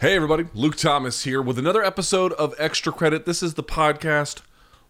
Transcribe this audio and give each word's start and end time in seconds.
Hey, 0.00 0.16
everybody. 0.16 0.46
Luke 0.54 0.76
Thomas 0.76 1.24
here 1.24 1.42
with 1.42 1.58
another 1.58 1.84
episode 1.84 2.32
of 2.32 2.54
Extra 2.56 2.90
Credit. 2.90 3.26
This 3.26 3.42
is 3.42 3.52
the 3.52 3.62
podcast 3.62 4.40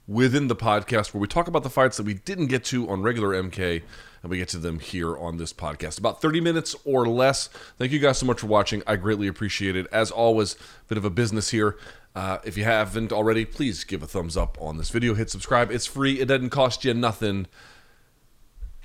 within 0.06 0.46
the 0.46 0.54
podcast 0.54 1.12
where 1.12 1.20
we 1.20 1.26
talk 1.26 1.48
about 1.48 1.64
the 1.64 1.68
fights 1.68 1.96
that 1.96 2.06
we 2.06 2.14
didn't 2.14 2.46
get 2.46 2.62
to 2.66 2.88
on 2.88 3.02
regular 3.02 3.30
MK 3.30 3.82
and 4.22 4.30
we 4.30 4.38
get 4.38 4.46
to 4.50 4.58
them 4.58 4.78
here 4.78 5.18
on 5.18 5.36
this 5.36 5.52
podcast. 5.52 5.98
About 5.98 6.22
30 6.22 6.40
minutes 6.40 6.76
or 6.84 7.08
less. 7.08 7.48
Thank 7.76 7.90
you 7.90 7.98
guys 7.98 8.18
so 8.18 8.26
much 8.26 8.38
for 8.38 8.46
watching. 8.46 8.84
I 8.86 8.94
greatly 8.94 9.26
appreciate 9.26 9.74
it. 9.74 9.88
As 9.90 10.12
always, 10.12 10.54
bit 10.86 10.96
of 10.96 11.04
a 11.04 11.10
business 11.10 11.50
here. 11.50 11.76
Uh, 12.14 12.38
if 12.44 12.56
you 12.56 12.62
haven't 12.62 13.12
already, 13.12 13.44
please 13.44 13.82
give 13.82 14.04
a 14.04 14.06
thumbs 14.06 14.36
up 14.36 14.56
on 14.60 14.78
this 14.78 14.90
video. 14.90 15.14
Hit 15.14 15.28
subscribe. 15.28 15.72
It's 15.72 15.86
free. 15.86 16.20
It 16.20 16.26
doesn't 16.26 16.50
cost 16.50 16.84
you 16.84 16.94
nothing 16.94 17.48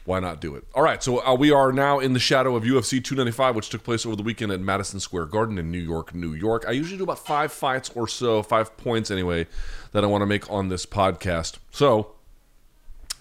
why 0.06 0.20
not 0.20 0.40
do 0.40 0.56
it? 0.56 0.64
All 0.74 0.84
right, 0.84 1.02
so 1.02 1.26
uh, 1.26 1.34
we 1.34 1.52
are 1.52 1.72
now 1.72 2.00
in 2.00 2.14
the 2.14 2.20
shadow 2.20 2.56
of 2.56 2.64
UFC 2.64 3.04
295, 3.04 3.56
which 3.56 3.70
took 3.70 3.84
place 3.84 4.06
over 4.06 4.16
the 4.16 4.24
weekend 4.24 4.52
at 4.52 4.60
Madison 4.60 5.00
Square 5.00 5.26
Garden 5.26 5.58
in 5.58 5.72
New 5.72 5.80
York, 5.80 6.14
New 6.14 6.34
York. 6.34 6.64
I 6.68 6.72
usually 6.72 6.98
do 6.98 7.04
about 7.04 7.20
five 7.20 7.52
fights 7.52 7.90
or 7.96 8.08
so, 8.08 8.44
five 8.44 8.78
points 8.78 9.10
anyway, 9.10 9.48
that 9.92 10.04
I 10.04 10.08
want 10.08 10.22
to 10.22 10.28
make 10.28 10.50
on 10.50 10.70
this 10.70 10.86
podcast. 10.86 11.58
So 11.72 12.12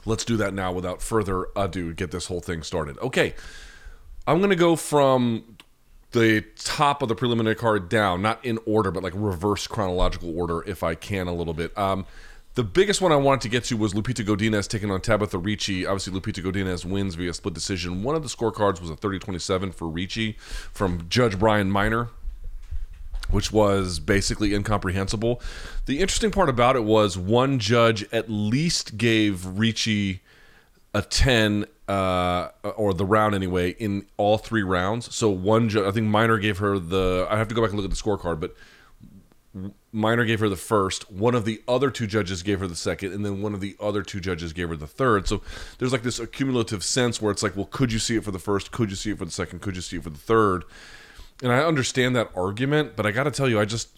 let's 0.04 0.24
do 0.24 0.36
that 0.36 0.52
now 0.52 0.72
without 0.72 1.00
further 1.00 1.46
ado, 1.56 1.94
get 1.94 2.10
this 2.10 2.26
whole 2.26 2.40
thing 2.40 2.62
started. 2.62 2.98
Okay, 2.98 3.34
I'm 4.26 4.38
going 4.38 4.50
to 4.50 4.56
go 4.56 4.76
from 4.76 5.56
the 6.12 6.44
top 6.56 7.02
of 7.02 7.08
the 7.08 7.14
preliminary 7.14 7.56
card 7.56 7.88
down, 7.88 8.22
not 8.22 8.44
in 8.44 8.58
order, 8.66 8.90
but 8.90 9.02
like 9.02 9.14
reverse 9.16 9.66
chronological 9.66 10.38
order 10.38 10.62
if 10.68 10.82
I 10.82 10.94
can 10.94 11.28
a 11.28 11.34
little 11.34 11.54
bit. 11.54 11.76
Um, 11.78 12.06
the 12.54 12.62
biggest 12.62 13.00
one 13.00 13.10
I 13.10 13.16
wanted 13.16 13.40
to 13.42 13.48
get 13.48 13.64
to 13.64 13.76
was 13.76 13.94
Lupita 13.94 14.24
Godinez 14.24 14.68
taking 14.68 14.90
on 14.90 15.00
Tabatha 15.00 15.44
Ricci. 15.44 15.84
Obviously, 15.84 16.12
Lupita 16.12 16.42
Godinez 16.42 16.84
wins 16.84 17.16
via 17.16 17.34
split 17.34 17.52
decision. 17.52 18.02
One 18.04 18.14
of 18.14 18.22
the 18.22 18.28
scorecards 18.28 18.80
was 18.80 18.90
a 18.90 18.96
30-27 18.96 19.74
for 19.74 19.88
Ricci 19.88 20.36
from 20.72 21.06
Judge 21.08 21.36
Brian 21.36 21.70
Miner, 21.70 22.10
which 23.28 23.52
was 23.52 23.98
basically 23.98 24.54
incomprehensible. 24.54 25.42
The 25.86 25.98
interesting 26.00 26.30
part 26.30 26.48
about 26.48 26.76
it 26.76 26.84
was 26.84 27.18
one 27.18 27.58
judge 27.58 28.04
at 28.12 28.30
least 28.30 28.96
gave 28.96 29.44
Ricci 29.44 30.20
a 30.94 31.02
10 31.02 31.66
uh, 31.88 32.48
or 32.76 32.94
the 32.94 33.04
round 33.04 33.34
anyway 33.34 33.70
in 33.70 34.06
all 34.16 34.38
three 34.38 34.62
rounds. 34.62 35.12
So 35.12 35.28
one 35.28 35.68
judge, 35.68 35.86
I 35.86 35.90
think 35.90 36.06
Miner 36.06 36.38
gave 36.38 36.58
her 36.58 36.78
the. 36.78 37.26
I 37.28 37.36
have 37.36 37.48
to 37.48 37.54
go 37.54 37.62
back 37.62 37.70
and 37.70 37.80
look 37.80 37.90
at 37.90 37.94
the 37.94 38.00
scorecard, 38.00 38.38
but 38.38 38.54
Miner 39.92 40.24
gave 40.24 40.40
her 40.40 40.48
the 40.48 40.56
first, 40.56 41.10
one 41.12 41.34
of 41.34 41.44
the 41.44 41.62
other 41.68 41.90
two 41.90 42.06
judges 42.06 42.42
gave 42.42 42.58
her 42.58 42.66
the 42.66 42.74
second, 42.74 43.12
and 43.12 43.24
then 43.24 43.40
one 43.40 43.54
of 43.54 43.60
the 43.60 43.76
other 43.80 44.02
two 44.02 44.18
judges 44.20 44.52
gave 44.52 44.68
her 44.68 44.76
the 44.76 44.86
third. 44.86 45.28
So 45.28 45.42
there's 45.78 45.92
like 45.92 46.02
this 46.02 46.18
accumulative 46.18 46.82
sense 46.82 47.22
where 47.22 47.30
it's 47.30 47.42
like, 47.42 47.54
well, 47.54 47.68
could 47.70 47.92
you 47.92 48.00
see 48.00 48.16
it 48.16 48.24
for 48.24 48.32
the 48.32 48.40
first? 48.40 48.72
Could 48.72 48.90
you 48.90 48.96
see 48.96 49.12
it 49.12 49.18
for 49.18 49.24
the 49.24 49.30
second? 49.30 49.60
Could 49.60 49.76
you 49.76 49.82
see 49.82 49.98
it 49.98 50.02
for 50.02 50.10
the 50.10 50.18
third? 50.18 50.64
And 51.42 51.52
I 51.52 51.60
understand 51.60 52.16
that 52.16 52.30
argument, 52.34 52.96
but 52.96 53.06
I 53.06 53.12
got 53.12 53.24
to 53.24 53.30
tell 53.30 53.48
you, 53.48 53.60
I 53.60 53.64
just, 53.64 53.90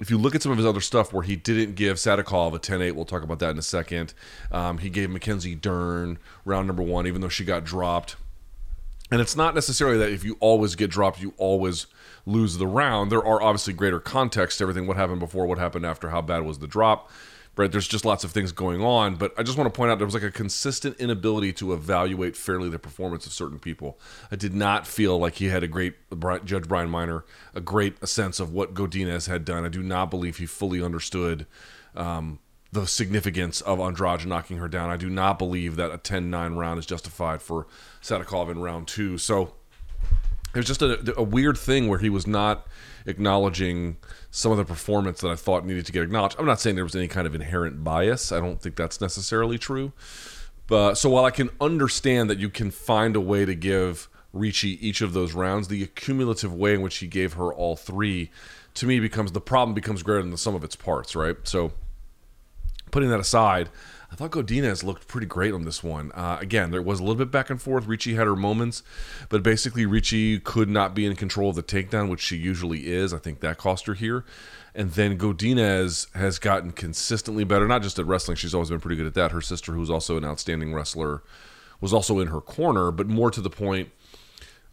if 0.00 0.10
you 0.10 0.18
look 0.18 0.34
at 0.34 0.42
some 0.42 0.50
of 0.50 0.58
his 0.58 0.66
other 0.66 0.80
stuff 0.80 1.12
where 1.12 1.22
he 1.22 1.36
didn't 1.36 1.76
give 1.76 1.98
Sadykhov 1.98 2.54
a 2.54 2.58
10 2.58 2.82
8, 2.82 2.92
we'll 2.92 3.04
talk 3.04 3.22
about 3.22 3.38
that 3.38 3.50
in 3.50 3.58
a 3.58 3.62
second. 3.62 4.12
Um, 4.50 4.78
he 4.78 4.90
gave 4.90 5.10
Mackenzie 5.10 5.54
Dern 5.54 6.18
round 6.44 6.66
number 6.66 6.82
one, 6.82 7.06
even 7.06 7.20
though 7.20 7.28
she 7.28 7.44
got 7.44 7.64
dropped. 7.64 8.16
And 9.10 9.20
it's 9.20 9.36
not 9.36 9.54
necessarily 9.54 9.98
that 9.98 10.10
if 10.10 10.24
you 10.24 10.36
always 10.40 10.74
get 10.74 10.90
dropped, 10.90 11.20
you 11.20 11.32
always 11.36 11.86
lose 12.24 12.58
the 12.58 12.66
round. 12.66 13.12
There 13.12 13.24
are 13.24 13.40
obviously 13.40 13.72
greater 13.72 14.00
context 14.00 14.58
to 14.58 14.64
everything 14.64 14.86
what 14.86 14.96
happened 14.96 15.20
before, 15.20 15.46
what 15.46 15.58
happened 15.58 15.86
after, 15.86 16.10
how 16.10 16.22
bad 16.22 16.44
was 16.44 16.58
the 16.58 16.66
drop. 16.66 17.10
Right, 17.58 17.72
there's 17.72 17.88
just 17.88 18.04
lots 18.04 18.22
of 18.22 18.32
things 18.32 18.52
going 18.52 18.82
on, 18.82 19.16
but 19.16 19.32
I 19.38 19.42
just 19.42 19.56
want 19.56 19.72
to 19.72 19.74
point 19.74 19.90
out 19.90 19.96
there 19.96 20.06
was 20.06 20.12
like 20.12 20.22
a 20.22 20.30
consistent 20.30 21.00
inability 21.00 21.54
to 21.54 21.72
evaluate 21.72 22.36
fairly 22.36 22.68
the 22.68 22.78
performance 22.78 23.24
of 23.24 23.32
certain 23.32 23.58
people. 23.58 23.98
I 24.30 24.36
did 24.36 24.54
not 24.54 24.86
feel 24.86 25.18
like 25.18 25.36
he 25.36 25.46
had 25.46 25.62
a 25.62 25.66
great 25.66 25.94
Judge 26.44 26.68
Brian 26.68 26.90
Miner, 26.90 27.24
a 27.54 27.62
great 27.62 28.06
sense 28.06 28.40
of 28.40 28.52
what 28.52 28.74
Godinez 28.74 29.26
had 29.26 29.46
done. 29.46 29.64
I 29.64 29.70
do 29.70 29.82
not 29.82 30.10
believe 30.10 30.36
he 30.36 30.44
fully 30.44 30.82
understood 30.82 31.46
um, 31.94 32.40
the 32.76 32.86
significance 32.86 33.60
of 33.62 33.80
Andrade 33.80 34.26
knocking 34.26 34.58
her 34.58 34.68
down. 34.68 34.90
I 34.90 34.96
do 34.96 35.10
not 35.10 35.38
believe 35.38 35.76
that 35.76 35.90
a 35.90 35.98
10-9 35.98 36.56
round 36.56 36.78
is 36.78 36.86
justified 36.86 37.42
for 37.42 37.66
Sadykhov 38.02 38.50
in 38.50 38.60
round 38.60 38.86
two. 38.86 39.18
So 39.18 39.54
there's 40.52 40.66
just 40.66 40.82
a, 40.82 41.14
a, 41.16 41.22
weird 41.22 41.58
thing 41.58 41.88
where 41.88 41.98
he 41.98 42.08
was 42.08 42.26
not 42.26 42.66
acknowledging 43.06 43.96
some 44.30 44.52
of 44.52 44.58
the 44.58 44.64
performance 44.64 45.20
that 45.20 45.30
I 45.30 45.36
thought 45.36 45.66
needed 45.66 45.86
to 45.86 45.92
get 45.92 46.02
acknowledged. 46.02 46.36
I'm 46.38 46.46
not 46.46 46.60
saying 46.60 46.76
there 46.76 46.84
was 46.84 46.94
any 46.94 47.08
kind 47.08 47.26
of 47.26 47.34
inherent 47.34 47.82
bias. 47.82 48.30
I 48.30 48.40
don't 48.40 48.60
think 48.60 48.76
that's 48.76 49.00
necessarily 49.00 49.58
true. 49.58 49.92
But 50.66 50.94
so 50.94 51.10
while 51.10 51.24
I 51.24 51.30
can 51.30 51.50
understand 51.60 52.28
that 52.30 52.38
you 52.38 52.48
can 52.48 52.70
find 52.70 53.16
a 53.16 53.20
way 53.20 53.44
to 53.44 53.54
give 53.54 54.08
Ricci 54.32 54.86
each 54.86 55.00
of 55.00 55.12
those 55.12 55.32
rounds, 55.32 55.68
the 55.68 55.82
accumulative 55.82 56.52
way 56.52 56.74
in 56.74 56.82
which 56.82 56.98
he 56.98 57.06
gave 57.06 57.34
her 57.34 57.52
all 57.52 57.76
three, 57.76 58.30
to 58.74 58.86
me 58.86 59.00
becomes 59.00 59.32
the 59.32 59.40
problem 59.40 59.74
becomes 59.74 60.02
greater 60.02 60.22
than 60.22 60.30
the 60.30 60.38
sum 60.38 60.54
of 60.54 60.64
its 60.64 60.76
parts, 60.76 61.16
right? 61.16 61.36
So 61.44 61.72
putting 62.96 63.10
that 63.10 63.20
aside, 63.20 63.68
I 64.10 64.14
thought 64.14 64.30
Godinez 64.30 64.82
looked 64.82 65.06
pretty 65.06 65.26
great 65.26 65.52
on 65.52 65.66
this 65.66 65.84
one. 65.84 66.10
Uh, 66.12 66.38
again, 66.40 66.70
there 66.70 66.80
was 66.80 66.98
a 66.98 67.02
little 67.02 67.14
bit 67.14 67.30
back 67.30 67.50
and 67.50 67.60
forth. 67.60 67.84
Ricci 67.84 68.14
had 68.14 68.26
her 68.26 68.34
moments, 68.34 68.82
but 69.28 69.42
basically 69.42 69.84
Ricci 69.84 70.38
could 70.38 70.70
not 70.70 70.94
be 70.94 71.04
in 71.04 71.14
control 71.14 71.50
of 71.50 71.56
the 71.56 71.62
takedown, 71.62 72.08
which 72.08 72.22
she 72.22 72.38
usually 72.38 72.90
is. 72.90 73.12
I 73.12 73.18
think 73.18 73.40
that 73.40 73.58
cost 73.58 73.84
her 73.84 73.92
here. 73.92 74.24
And 74.74 74.92
then 74.92 75.18
Godinez 75.18 76.10
has 76.14 76.38
gotten 76.38 76.70
consistently 76.70 77.44
better, 77.44 77.68
not 77.68 77.82
just 77.82 77.98
at 77.98 78.06
wrestling. 78.06 78.38
She's 78.38 78.54
always 78.54 78.70
been 78.70 78.80
pretty 78.80 78.96
good 78.96 79.06
at 79.06 79.12
that. 79.12 79.32
Her 79.32 79.42
sister, 79.42 79.72
who's 79.72 79.90
also 79.90 80.16
an 80.16 80.24
outstanding 80.24 80.72
wrestler, 80.72 81.22
was 81.82 81.92
also 81.92 82.18
in 82.18 82.28
her 82.28 82.40
corner, 82.40 82.90
but 82.90 83.08
more 83.08 83.30
to 83.30 83.42
the 83.42 83.50
point– 83.50 83.90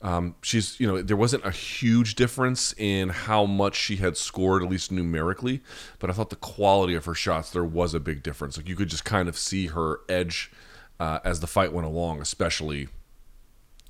um, 0.04 0.36
she's, 0.42 0.78
you 0.82 0.86
know, 0.86 1.02
there 1.02 1.16
wasn't 1.16 1.46
a 1.46 1.52
huge 1.52 2.16
difference 2.16 2.76
in 2.78 3.08
how 3.08 3.46
much 3.46 3.76
she 3.76 3.96
had 3.96 4.18
scored, 4.18 4.62
at 4.62 4.70
least 4.70 4.92
numerically, 4.92 5.62
but 5.98 6.10
I 6.10 6.14
thought 6.14 6.30
the 6.30 6.36
quality 6.36 6.94
of 6.94 7.06
her 7.06 7.16
shots, 7.16 7.50
there 7.50 7.64
was 7.64 7.94
a 7.94 8.02
big 8.02 8.22
difference. 8.22 8.58
Like 8.58 8.68
you 8.68 8.76
could 8.76 8.90
just 8.90 9.06
kind 9.06 9.30
of 9.30 9.38
see 9.38 9.68
her 9.68 10.02
edge 10.10 10.52
uh, 11.00 11.20
as 11.24 11.40
the 11.40 11.48
fight 11.48 11.72
went 11.72 11.88
along, 11.88 12.22
especially. 12.22 12.90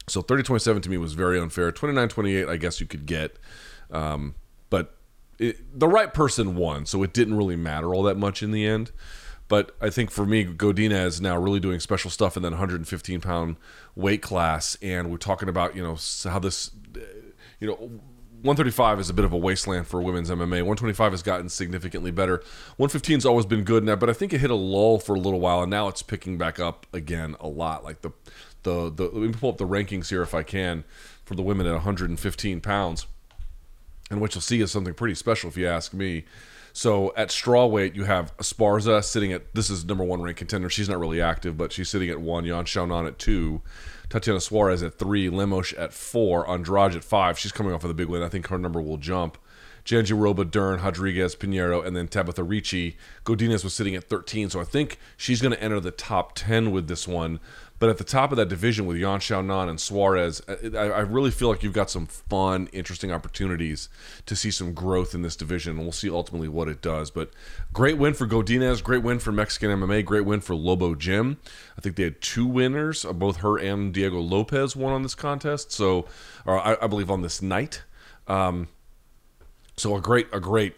So 0.08 0.22
30 0.22 0.44
27 0.44 0.84
to 0.84 0.90
me 0.90 0.98
was 0.98 1.14
very 1.14 1.40
unfair. 1.40 1.72
29 1.72 2.10
28, 2.10 2.48
I 2.48 2.58
guess 2.58 2.80
you 2.80 2.86
could 2.86 3.08
get. 3.08 3.40
Um, 3.90 4.36
but 4.70 4.96
it, 5.40 5.80
the 5.80 5.88
right 5.88 6.14
person 6.14 6.56
won, 6.56 6.86
so 6.86 7.02
it 7.02 7.12
didn't 7.12 7.38
really 7.38 7.56
matter 7.56 7.94
all 7.94 8.04
that 8.04 8.18
much 8.18 8.44
in 8.44 8.52
the 8.52 8.68
end. 8.68 8.92
But 9.48 9.76
I 9.82 9.90
think 9.90 10.10
for 10.10 10.26
me, 10.26 10.46
Godinez 10.46 11.08
is 11.08 11.22
now 11.22 11.38
really 11.38 11.60
doing 11.60 11.80
special 11.80 12.10
stuff 12.10 12.38
in 12.38 12.44
that 12.44 12.52
115 12.52 13.22
pound 13.22 13.58
weight 13.96 14.22
class, 14.22 14.78
and 14.82 15.12
we're 15.12 15.18
talking 15.18 15.50
about 15.50 15.76
you 15.76 15.84
know 15.84 15.98
how 16.30 16.40
this, 16.40 16.72
you 17.60 17.68
know. 17.68 18.00
135 18.44 19.00
is 19.00 19.10
a 19.10 19.14
bit 19.14 19.24
of 19.24 19.32
a 19.32 19.38
wasteland 19.38 19.88
for 19.88 20.02
women's 20.02 20.30
MMA. 20.30 20.50
125 20.50 21.14
has 21.14 21.24
gotten 21.24 21.48
significantly 21.48 22.12
better. 22.12 22.44
115 22.76 23.16
has 23.16 23.26
always 23.26 23.46
been 23.46 23.64
good 23.64 23.86
now, 23.86 23.96
but 23.96 24.10
I 24.10 24.14
think 24.14 24.34
it 24.34 24.42
hit 24.42 24.50
a 24.50 24.56
lull 24.56 25.00
for 25.00 25.16
a 25.16 25.20
little 25.20 25.40
while, 25.40 25.62
and 25.62 25.72
now 25.72 25.88
it's 25.88 26.02
picking 26.02 26.38
back 26.38 26.60
up 26.60 26.86
again 26.92 27.38
a 27.40 27.48
lot. 27.48 27.86
Like 27.86 28.02
the, 28.02 28.12
the, 28.64 28.92
the 28.92 29.04
let 29.04 29.14
me 29.14 29.32
pull 29.32 29.50
up 29.50 29.60
the 29.60 29.66
rankings 29.66 30.10
here 30.10 30.22
if 30.22 30.34
I 30.34 30.44
can 30.44 30.84
for 31.24 31.36
the 31.36 31.42
women 31.42 31.66
at 31.66 31.72
115 31.72 32.60
pounds, 32.60 33.08
and 34.12 34.20
what 34.20 34.36
you'll 34.36 34.42
see 34.42 34.60
is 34.60 34.72
something 34.72 34.94
pretty 34.94 35.16
special 35.16 35.50
if 35.50 35.56
you 35.56 35.66
ask 35.66 35.94
me. 35.94 36.26
So 36.76 37.14
at 37.16 37.30
straw 37.30 37.68
weight, 37.68 37.96
you 37.96 38.06
have 38.06 38.36
Esparza 38.38 39.04
sitting 39.04 39.32
at 39.32 39.54
this 39.54 39.70
is 39.70 39.86
number 39.86 40.04
one 40.04 40.24
ranked 40.24 40.40
contender. 40.40 40.72
She's 40.72 40.90
not 40.90 41.00
really 41.00 41.22
active, 41.22 41.56
but 41.56 41.72
she's 41.72 41.88
sitting 41.88 42.10
at 42.10 42.20
one. 42.20 42.46
Yan 42.46 42.66
Xiaonan 42.66 43.08
at 43.08 43.20
two. 43.20 43.62
Tatiana 44.10 44.42
Suarez 44.42 44.82
at 44.82 44.98
three, 44.98 45.30
Lemos 45.30 45.74
at 45.74 45.94
four, 45.94 46.50
Andrade 46.50 46.96
at 46.96 47.04
five. 47.04 47.38
She's 47.38 47.52
coming 47.52 47.74
off 47.74 47.84
of 47.84 47.90
the 47.90 47.94
big 47.94 48.08
win. 48.08 48.24
I 48.24 48.30
think 48.30 48.48
her 48.48 48.58
number 48.58 48.82
will 48.82 48.98
jump. 48.98 49.38
Jandiroba, 49.86 50.50
Dern, 50.50 50.82
Rodriguez, 50.82 51.36
Pinheiro, 51.36 51.86
and 51.86 51.96
then 51.96 52.08
Tabatha 52.08 52.48
Ricci. 52.48 52.98
Godinez 53.26 53.64
was 53.64 53.74
sitting 53.74 53.96
at 53.96 54.06
13, 54.06 54.50
so 54.50 54.62
I 54.62 54.64
think 54.64 54.98
she's 55.18 55.42
going 55.42 55.54
to 55.54 55.62
enter 55.62 55.80
the 55.80 55.92
top 55.92 56.36
10 56.36 56.72
with 56.72 56.88
this 56.88 57.08
one. 57.08 57.40
But 57.84 57.90
at 57.90 57.98
the 57.98 58.06
top 58.06 58.32
of 58.32 58.38
that 58.38 58.48
division 58.48 58.86
with 58.86 58.96
Yan 58.96 59.20
Xiaonan 59.20 59.68
and 59.68 59.78
Suarez, 59.78 60.42
I, 60.48 60.78
I 60.78 61.02
really 61.02 61.32
feel 61.32 61.50
like 61.50 61.64
you've 61.64 61.74
got 61.74 61.90
some 61.90 62.06
fun, 62.06 62.70
interesting 62.72 63.12
opportunities 63.12 63.90
to 64.26 64.38
see 64.38 64.52
some 64.52 64.74
growth 64.74 65.14
in 65.14 65.22
this 65.22 65.36
division. 65.36 65.74
And 65.74 65.82
we'll 65.82 65.92
see 65.92 66.10
ultimately 66.10 66.48
what 66.48 66.70
it 66.70 66.82
does. 66.82 67.12
But 67.12 67.32
great 67.74 67.98
win 67.98 68.14
for 68.14 68.26
Godinez, 68.26 68.82
great 68.82 69.04
win 69.04 69.20
for 69.20 69.34
Mexican 69.34 69.70
MMA, 69.70 70.06
great 70.06 70.24
win 70.24 70.40
for 70.40 70.56
Lobo 70.56 70.96
Gym. 70.96 71.42
I 71.78 71.82
think 71.82 71.98
they 71.98 72.04
had 72.04 72.22
two 72.22 72.46
winners, 72.46 73.04
both 73.04 73.42
her 73.42 73.58
and 73.58 73.94
Diego 73.94 74.22
Lopez 74.22 74.78
won 74.78 74.94
on 74.94 75.04
this 75.04 75.14
contest. 75.14 75.74
So, 75.74 76.06
I, 76.46 76.78
I 76.82 76.88
believe 76.88 77.12
on 77.12 77.22
this 77.22 77.42
night. 77.42 77.84
Um, 78.28 78.70
so 79.76 79.98
a 79.98 80.00
great, 80.00 80.28
a 80.32 80.40
great, 80.40 80.78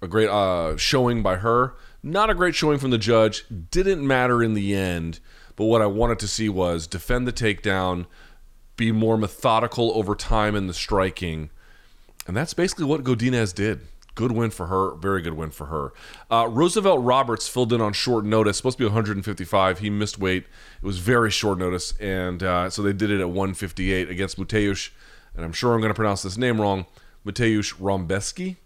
a 0.00 0.08
great 0.08 0.30
uh, 0.30 0.78
showing 0.78 1.22
by 1.22 1.36
her. 1.36 1.74
Not 2.02 2.30
a 2.30 2.34
great 2.34 2.54
showing 2.54 2.78
from 2.78 2.92
the 2.92 2.96
judge. 2.96 3.44
Didn't 3.70 4.06
matter 4.06 4.42
in 4.42 4.54
the 4.54 4.74
end. 4.74 5.20
But 5.56 5.64
what 5.64 5.82
I 5.82 5.86
wanted 5.86 6.18
to 6.20 6.28
see 6.28 6.48
was 6.48 6.86
defend 6.86 7.26
the 7.26 7.32
takedown, 7.32 8.06
be 8.76 8.92
more 8.92 9.16
methodical 9.16 9.92
over 9.94 10.14
time 10.14 10.54
in 10.54 10.66
the 10.66 10.74
striking, 10.74 11.50
and 12.26 12.36
that's 12.36 12.54
basically 12.54 12.84
what 12.84 13.04
Godinez 13.04 13.54
did. 13.54 13.80
Good 14.14 14.32
win 14.32 14.50
for 14.50 14.66
her. 14.66 14.94
Very 14.94 15.20
good 15.20 15.34
win 15.34 15.50
for 15.50 15.66
her. 15.66 15.92
Uh, 16.30 16.48
Roosevelt 16.48 17.02
Roberts 17.04 17.48
filled 17.48 17.72
in 17.72 17.82
on 17.82 17.92
short 17.92 18.24
notice. 18.24 18.56
Supposed 18.56 18.78
to 18.78 18.82
be 18.82 18.86
155. 18.86 19.78
He 19.80 19.90
missed 19.90 20.18
weight. 20.18 20.44
It 20.82 20.86
was 20.86 20.98
very 20.98 21.30
short 21.30 21.58
notice, 21.58 21.92
and 22.00 22.42
uh, 22.42 22.70
so 22.70 22.82
they 22.82 22.94
did 22.94 23.10
it 23.10 23.20
at 23.20 23.28
158 23.28 24.08
against 24.08 24.38
Mateusz. 24.38 24.90
And 25.34 25.44
I'm 25.44 25.52
sure 25.52 25.74
I'm 25.74 25.80
going 25.80 25.90
to 25.90 25.94
pronounce 25.94 26.22
this 26.22 26.38
name 26.38 26.60
wrong. 26.60 26.86
Mateusz 27.26 27.74
Rombeski. 27.74 28.56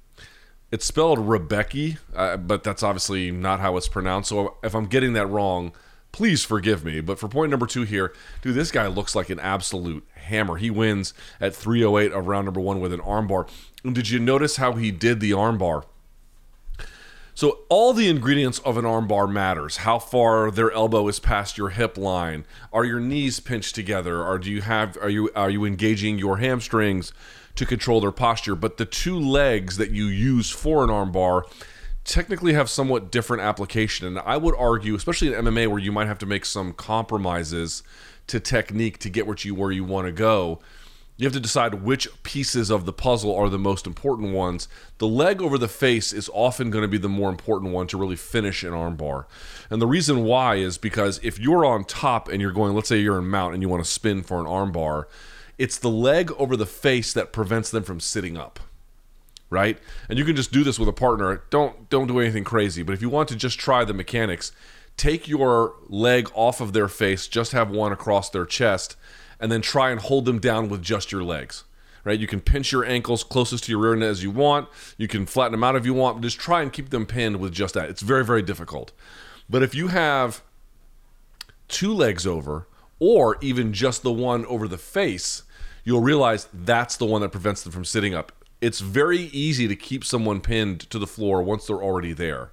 It's 0.71 0.85
spelled 0.85 1.19
Rebecki, 1.19 1.99
uh, 2.15 2.37
but 2.37 2.63
that's 2.63 2.85
obviously 2.85 3.33
not 3.33 3.59
how 3.59 3.77
it's 3.77 3.89
pronounced. 3.89 4.29
So 4.29 4.57
if 4.63 4.77
I'm 4.77 4.87
getting 4.87 5.15
that 5.15 5.27
wrong, 5.27 5.73
please 6.13 6.45
forgive 6.45 6.85
me. 6.85 7.01
But 7.01 7.19
for 7.19 7.29
point 7.29 7.51
number 7.51 7.67
two 7.67 7.83
here, 7.83 8.13
dude, 8.43 8.55
this 8.55 8.71
guy 8.71 8.87
looks 8.87 9.15
like 9.15 9.31
an 9.31 9.41
absolute 9.41 10.07
hammer. 10.15 10.57
He 10.57 10.71
wins 10.71 11.15
at 11.41 11.55
308 11.55 12.13
of 12.13 12.27
round 12.27 12.47
number 12.47 12.61
one 12.61 12.81
with 12.81 12.93
an 12.93 13.01
armbar. 13.01 13.49
And 13.85 13.95
did 13.95 14.11
you 14.11 14.19
notice 14.19 14.57
how 14.57 14.73
he 14.73 14.91
did 14.91 15.21
the 15.21 15.33
armbar? 15.33 15.85
So 17.35 17.61
all 17.71 17.95
the 17.95 18.09
ingredients 18.09 18.59
of 18.59 18.77
an 18.77 18.85
armbar 18.85 19.31
matters. 19.33 19.79
How 19.79 19.99
far 19.99 20.51
their 20.51 20.71
elbow 20.73 21.09
is 21.09 21.21
past 21.21 21.57
your 21.57 21.71
hip 21.71 21.97
line. 21.97 22.45
Are 22.71 22.85
your 22.85 23.01
knees 23.01 23.41
pinched 23.41 23.75
together? 23.75 24.23
Or 24.23 24.39
do 24.39 24.51
you 24.51 24.61
have 24.61 24.99
are 25.01 25.09
you 25.09 25.31
are 25.35 25.49
you 25.49 25.65
engaging 25.65 26.19
your 26.19 26.37
hamstrings 26.37 27.15
to 27.55 27.65
control 27.65 28.03
their 28.03 28.13
posture? 28.13 28.55
But 28.55 28.77
the 28.77 28.85
two 28.85 29.19
legs 29.19 29.79
that 29.79 29.91
you 29.91 30.05
use 30.05 30.51
for 30.51 30.85
an 30.85 30.91
armbar 30.91 31.45
technically 32.05 32.55
have 32.55 32.71
somewhat 32.71 33.11
different 33.11 33.43
application. 33.43 34.07
And 34.07 34.19
I 34.19 34.37
would 34.37 34.55
argue, 34.57 34.95
especially 34.95 35.29
in 35.29 35.45
MMA 35.45 35.69
where 35.69 35.79
you 35.79 35.93
might 35.93 36.07
have 36.07 36.19
to 36.19 36.27
make 36.27 36.45
some 36.45 36.73
compromises 36.73 37.83
to 38.27 38.41
technique 38.41 38.99
to 38.99 39.11
get 39.11 39.27
what 39.27 39.45
you 39.45 39.55
where 39.55 39.73
you 39.73 39.85
want 39.85 40.07
to 40.07 40.13
go 40.13 40.61
you 41.21 41.27
have 41.27 41.35
to 41.35 41.41
decide 41.41 41.75
which 41.75 42.09
pieces 42.23 42.71
of 42.71 42.87
the 42.87 42.95
puzzle 42.95 43.37
are 43.37 43.51
the 43.51 43.59
most 43.59 43.87
important 43.87 44.33
ones. 44.33 44.69
The 44.97 45.07
leg 45.07 45.43
over 45.43 45.59
the 45.59 45.69
face 45.69 46.15
is 46.15 46.31
often 46.33 46.71
going 46.71 46.81
to 46.81 46.89
be 46.89 46.97
the 46.97 47.11
more 47.11 47.29
important 47.29 47.75
one 47.75 47.87
to 47.89 47.99
really 47.99 48.17
finish 48.17 48.65
an 48.65 48.73
armbar. 48.73 49.27
And 49.69 49.83
the 49.83 49.87
reason 49.87 50.25
why 50.25 50.55
is 50.55 50.79
because 50.79 51.21
if 51.23 51.39
you're 51.39 51.67
on 51.67 51.85
top 51.85 52.31
and 52.31 52.41
you're 52.41 52.53
going, 52.53 52.75
let's 52.75 52.89
say 52.89 53.01
you're 53.01 53.19
in 53.19 53.29
mount 53.29 53.53
and 53.53 53.63
you 53.63 53.69
want 53.69 53.85
to 53.85 53.91
spin 53.91 54.23
for 54.23 54.41
an 54.41 54.47
armbar, 54.47 55.05
it's 55.59 55.77
the 55.77 55.91
leg 55.91 56.33
over 56.39 56.57
the 56.57 56.65
face 56.65 57.13
that 57.13 57.35
prevents 57.35 57.71
them 57.71 57.83
from 57.83 58.01
sitting 58.01 58.39
up. 58.39 58.59
Right? 59.51 59.79
And 60.09 60.19
you 60.19 60.25
can 60.25 60.37
just 60.37 60.53
do 60.53 60.63
this 60.63 60.79
with 60.79 60.89
a 60.89 60.93
partner. 60.93 61.43
Don't 61.51 61.91
don't 61.91 62.07
do 62.07 62.21
anything 62.21 62.45
crazy, 62.45 62.83
but 62.83 62.93
if 62.93 63.03
you 63.03 63.09
want 63.09 63.29
to 63.31 63.37
just 63.37 63.59
try 63.59 63.85
the 63.85 63.93
mechanics, 63.93 64.53
take 64.97 65.27
your 65.27 65.75
leg 65.89 66.31
off 66.35 66.61
of 66.61 66.73
their 66.73 66.89
face, 66.89 67.27
just 67.27 67.53
have 67.53 67.71
one 67.71 67.93
across 67.93 68.31
their 68.31 68.47
chest 68.47 68.97
and 69.41 69.51
then 69.51 69.61
try 69.63 69.91
and 69.91 70.01
hold 70.01 70.25
them 70.25 70.39
down 70.39 70.69
with 70.69 70.83
just 70.83 71.11
your 71.11 71.25
legs. 71.25 71.65
Right? 72.05 72.19
You 72.19 72.27
can 72.27 72.41
pinch 72.41 72.73
your 72.73 72.85
ankles 72.85 73.25
closest 73.25 73.65
to 73.65 73.73
your 73.73 73.81
rear 73.81 73.97
net 73.97 74.09
as 74.09 74.23
you 74.23 74.31
want. 74.31 74.69
You 74.97 75.09
can 75.09 75.27
flatten 75.27 75.53
them 75.53 75.65
out 75.65 75.77
if 75.77 75.85
you 75.85 75.93
want, 75.93 76.23
just 76.23 76.39
try 76.39 76.63
and 76.63 76.73
keep 76.73 76.91
them 76.91 77.05
pinned 77.05 77.41
with 77.41 77.53
just 77.53 77.75
that. 77.75 77.91
It's 77.91 78.03
very, 78.03 78.25
very 78.25 78.43
difficult. 78.43 78.93
But 79.51 79.63
if 79.63 79.75
you 79.75 79.89
have 79.89 80.43
two 81.69 81.93
legs 81.93 82.27
over, 82.27 82.67
or 82.99 83.39
even 83.41 83.73
just 83.73 84.03
the 84.03 84.13
one 84.13 84.47
over 84.47 84.69
the 84.69 84.79
face, 84.79 85.43
you'll 85.85 86.01
realize 86.01 86.49
that's 86.53 86.97
the 86.97 87.07
one 87.07 87.23
that 87.23 87.31
prevents 87.31 87.63
them 87.63 87.73
from 87.73 87.85
sitting 87.85 88.15
up. 88.15 88.33
It's 88.61 88.81
very 88.81 89.19
easy 89.19 89.69
to 89.69 89.77
keep 89.77 90.05
someone 90.05 90.41
pinned 90.41 90.81
to 90.91 90.99
the 90.99 91.07
floor 91.07 91.43
once 91.43 91.67
they're 91.67 91.83
already 91.83 92.13
there. 92.13 92.51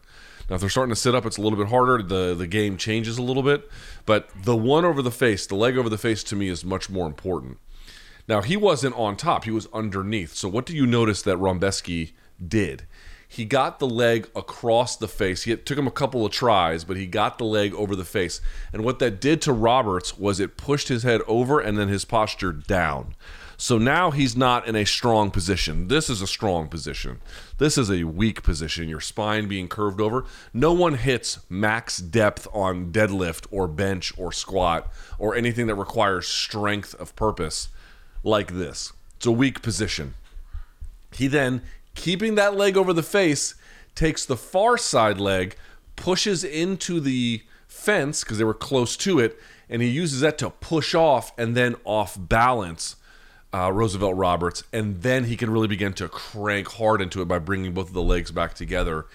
Now, 0.49 0.55
if 0.55 0.61
they're 0.61 0.69
starting 0.69 0.95
to 0.95 0.99
sit 0.99 1.13
up, 1.13 1.25
it's 1.25 1.37
a 1.37 1.41
little 1.41 1.57
bit 1.57 1.67
harder. 1.67 2.01
The 2.01 2.33
the 2.33 2.47
game 2.47 2.77
changes 2.77 3.17
a 3.17 3.21
little 3.21 3.43
bit, 3.43 3.69
but 4.05 4.29
the 4.43 4.55
one 4.55 4.85
over 4.85 5.01
the 5.01 5.11
face, 5.11 5.45
the 5.45 5.55
leg 5.55 5.77
over 5.77 5.89
the 5.89 5.97
face, 5.97 6.23
to 6.25 6.35
me 6.35 6.47
is 6.47 6.63
much 6.63 6.89
more 6.89 7.05
important. 7.05 7.57
Now, 8.27 8.41
he 8.41 8.55
wasn't 8.55 8.95
on 8.95 9.17
top; 9.17 9.43
he 9.43 9.51
was 9.51 9.67
underneath. 9.73 10.33
So, 10.33 10.47
what 10.47 10.65
do 10.65 10.73
you 10.73 10.85
notice 10.85 11.21
that 11.23 11.37
Rombeski 11.37 12.13
did? 12.45 12.85
He 13.27 13.45
got 13.45 13.79
the 13.79 13.87
leg 13.87 14.29
across 14.35 14.95
the 14.95 15.07
face. 15.07 15.43
He, 15.43 15.51
it 15.51 15.65
took 15.65 15.77
him 15.77 15.87
a 15.87 15.91
couple 15.91 16.25
of 16.25 16.31
tries, 16.31 16.83
but 16.83 16.97
he 16.97 17.05
got 17.05 17.37
the 17.37 17.43
leg 17.43 17.73
over 17.73 17.95
the 17.95 18.05
face. 18.05 18.39
And 18.71 18.83
what 18.83 18.99
that 18.99 19.19
did 19.19 19.41
to 19.43 19.53
Roberts 19.53 20.17
was 20.17 20.39
it 20.39 20.57
pushed 20.57 20.87
his 20.87 21.03
head 21.03 21.21
over 21.27 21.59
and 21.59 21.77
then 21.77 21.89
his 21.89 22.05
posture 22.05 22.53
down. 22.53 23.15
So 23.59 23.79
now 23.79 24.11
he's 24.11 24.37
not 24.37 24.67
in 24.67 24.75
a 24.75 24.85
strong 24.85 25.31
position. 25.31 25.87
This 25.87 26.11
is 26.11 26.21
a 26.21 26.27
strong 26.27 26.67
position. 26.67 27.19
This 27.57 27.75
is 27.75 27.89
a 27.89 28.03
weak 28.03 28.43
position. 28.43 28.87
Your 28.87 29.01
spine 29.01 29.47
being 29.47 29.67
curved 29.67 29.99
over. 29.99 30.25
No 30.53 30.73
one 30.73 30.93
hits 30.93 31.39
max 31.49 31.97
depth 31.97 32.47
on 32.53 32.91
deadlift 32.91 33.47
or 33.49 33.67
bench 33.67 34.13
or 34.15 34.31
squat 34.31 34.91
or 35.17 35.35
anything 35.35 35.65
that 35.67 35.75
requires 35.75 36.27
strength 36.27 36.93
of 36.95 37.15
purpose 37.15 37.69
like 38.23 38.53
this. 38.53 38.93
It's 39.15 39.25
a 39.25 39.31
weak 39.31 39.63
position. 39.63 40.13
He 41.11 41.27
then, 41.27 41.63
keeping 41.97 42.35
that 42.35 42.55
leg 42.55 42.77
over 42.77 42.93
the 42.93 43.03
face, 43.03 43.55
takes 43.95 44.23
the 44.25 44.37
far 44.37 44.77
side 44.77 45.19
leg, 45.19 45.57
pushes 45.97 46.45
into 46.45 47.01
the 47.01 47.41
fence 47.67 48.23
because 48.23 48.37
they 48.37 48.43
were 48.45 48.53
close 48.53 48.95
to 48.95 49.19
it, 49.19 49.37
and 49.69 49.81
he 49.81 49.89
uses 49.89 50.21
that 50.21 50.37
to 50.37 50.49
push 50.49 50.95
off 50.95 51.37
and 51.37 51.57
then 51.57 51.75
off 51.83 52.15
balance 52.17 52.95
uh, 53.53 53.71
Roosevelt 53.71 54.15
Roberts, 54.15 54.63
and 54.71 55.01
then 55.01 55.25
he 55.25 55.35
can 55.35 55.49
really 55.49 55.67
begin 55.67 55.93
to 55.93 56.07
crank 56.07 56.67
hard 56.67 57.01
into 57.01 57.21
it 57.21 57.27
by 57.27 57.39
bringing 57.39 57.73
both 57.73 57.87
of 57.87 57.93
the 57.93 58.01
legs 58.01 58.31
back 58.31 58.53
together 58.53 59.05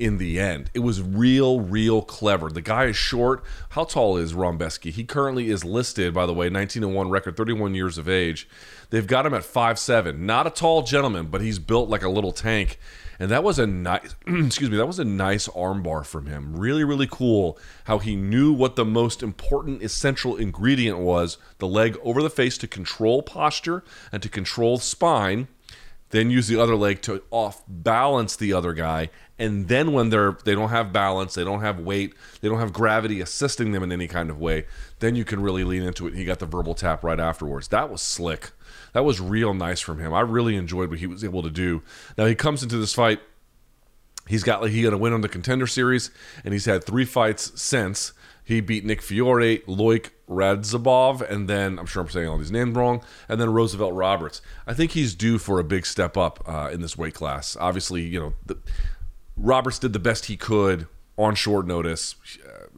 in 0.00 0.18
the 0.18 0.40
end. 0.40 0.70
It 0.74 0.80
was 0.80 1.02
real, 1.02 1.60
real 1.60 2.02
clever. 2.02 2.48
The 2.48 2.60
guy 2.60 2.86
is 2.86 2.96
short. 2.96 3.44
How 3.70 3.84
tall 3.84 4.16
is 4.16 4.32
Rombeski? 4.32 4.90
He 4.90 5.04
currently 5.04 5.50
is 5.50 5.64
listed, 5.64 6.14
by 6.14 6.26
the 6.26 6.34
way, 6.34 6.48
19 6.48 6.82
and 6.82 6.94
1 6.94 7.10
record, 7.10 7.36
31 7.36 7.74
years 7.74 7.98
of 7.98 8.08
age. 8.08 8.48
They've 8.90 9.06
got 9.06 9.26
him 9.26 9.34
at 9.34 9.42
5'7. 9.42 10.18
Not 10.18 10.46
a 10.46 10.50
tall 10.50 10.82
gentleman, 10.82 11.26
but 11.26 11.40
he's 11.40 11.58
built 11.58 11.88
like 11.88 12.02
a 12.02 12.08
little 12.08 12.32
tank 12.32 12.78
and 13.20 13.30
that 13.30 13.44
was 13.44 13.58
a 13.58 13.66
nice 13.66 14.16
excuse 14.26 14.70
me 14.70 14.76
that 14.76 14.86
was 14.86 14.98
a 14.98 15.04
nice 15.04 15.46
armbar 15.48 16.04
from 16.04 16.26
him 16.26 16.56
really 16.56 16.82
really 16.82 17.06
cool 17.06 17.58
how 17.84 17.98
he 17.98 18.16
knew 18.16 18.52
what 18.52 18.74
the 18.74 18.84
most 18.84 19.22
important 19.22 19.82
essential 19.82 20.36
ingredient 20.36 20.98
was 20.98 21.36
the 21.58 21.68
leg 21.68 21.96
over 22.02 22.22
the 22.22 22.30
face 22.30 22.56
to 22.58 22.66
control 22.66 23.22
posture 23.22 23.84
and 24.10 24.22
to 24.22 24.28
control 24.28 24.78
spine 24.78 25.46
then 26.08 26.30
use 26.30 26.48
the 26.48 26.60
other 26.60 26.74
leg 26.74 27.00
to 27.02 27.22
off 27.30 27.62
balance 27.68 28.34
the 28.34 28.52
other 28.52 28.72
guy 28.72 29.10
and 29.40 29.66
then 29.66 29.92
when 29.92 30.10
they're 30.10 30.36
they 30.44 30.54
don't 30.54 30.68
have 30.68 30.92
balance 30.92 31.34
they 31.34 31.44
don't 31.44 31.62
have 31.62 31.80
weight 31.80 32.14
they 32.40 32.48
don't 32.48 32.60
have 32.60 32.72
gravity 32.72 33.20
assisting 33.20 33.72
them 33.72 33.82
in 33.82 33.90
any 33.90 34.06
kind 34.06 34.30
of 34.30 34.38
way 34.38 34.64
then 35.00 35.16
you 35.16 35.24
can 35.24 35.42
really 35.42 35.64
lean 35.64 35.82
into 35.82 36.06
it 36.06 36.14
he 36.14 36.24
got 36.24 36.38
the 36.38 36.46
verbal 36.46 36.74
tap 36.74 37.02
right 37.02 37.18
afterwards 37.18 37.68
that 37.68 37.90
was 37.90 38.00
slick 38.00 38.52
that 38.92 39.04
was 39.04 39.20
real 39.20 39.54
nice 39.54 39.80
from 39.80 39.98
him. 39.98 40.12
I 40.12 40.20
really 40.20 40.56
enjoyed 40.56 40.90
what 40.90 40.98
he 40.98 41.06
was 41.06 41.24
able 41.24 41.42
to 41.42 41.50
do. 41.50 41.82
Now 42.16 42.26
he 42.26 42.34
comes 42.34 42.62
into 42.62 42.78
this 42.78 42.94
fight. 42.94 43.20
He's 44.26 44.42
got 44.42 44.62
like 44.62 44.70
he 44.72 44.82
got 44.82 44.92
a 44.92 44.98
win 44.98 45.12
on 45.12 45.22
the 45.22 45.28
contender 45.28 45.66
series, 45.66 46.10
and 46.44 46.52
he's 46.52 46.66
had 46.66 46.84
three 46.84 47.04
fights 47.04 47.60
since. 47.60 48.12
He 48.44 48.60
beat 48.60 48.84
Nick 48.84 49.00
Fiore, 49.00 49.58
Loik 49.60 50.10
Radzhabov, 50.28 51.28
and 51.28 51.48
then 51.48 51.78
I'm 51.78 51.86
sure 51.86 52.02
I'm 52.02 52.08
saying 52.08 52.28
all 52.28 52.38
these 52.38 52.50
names 52.50 52.74
wrong, 52.74 53.02
and 53.28 53.40
then 53.40 53.52
Roosevelt 53.52 53.94
Roberts. 53.94 54.42
I 54.66 54.74
think 54.74 54.92
he's 54.92 55.14
due 55.14 55.38
for 55.38 55.60
a 55.60 55.64
big 55.64 55.86
step 55.86 56.16
up 56.16 56.42
uh, 56.48 56.70
in 56.72 56.80
this 56.80 56.98
weight 56.98 57.14
class. 57.14 57.56
Obviously, 57.60 58.02
you 58.02 58.18
know, 58.18 58.32
the, 58.46 58.58
Roberts 59.40 59.78
did 59.78 59.92
the 59.92 59.98
best 59.98 60.26
he 60.26 60.36
could 60.36 60.86
on 61.16 61.34
short 61.34 61.66
notice. 61.66 62.14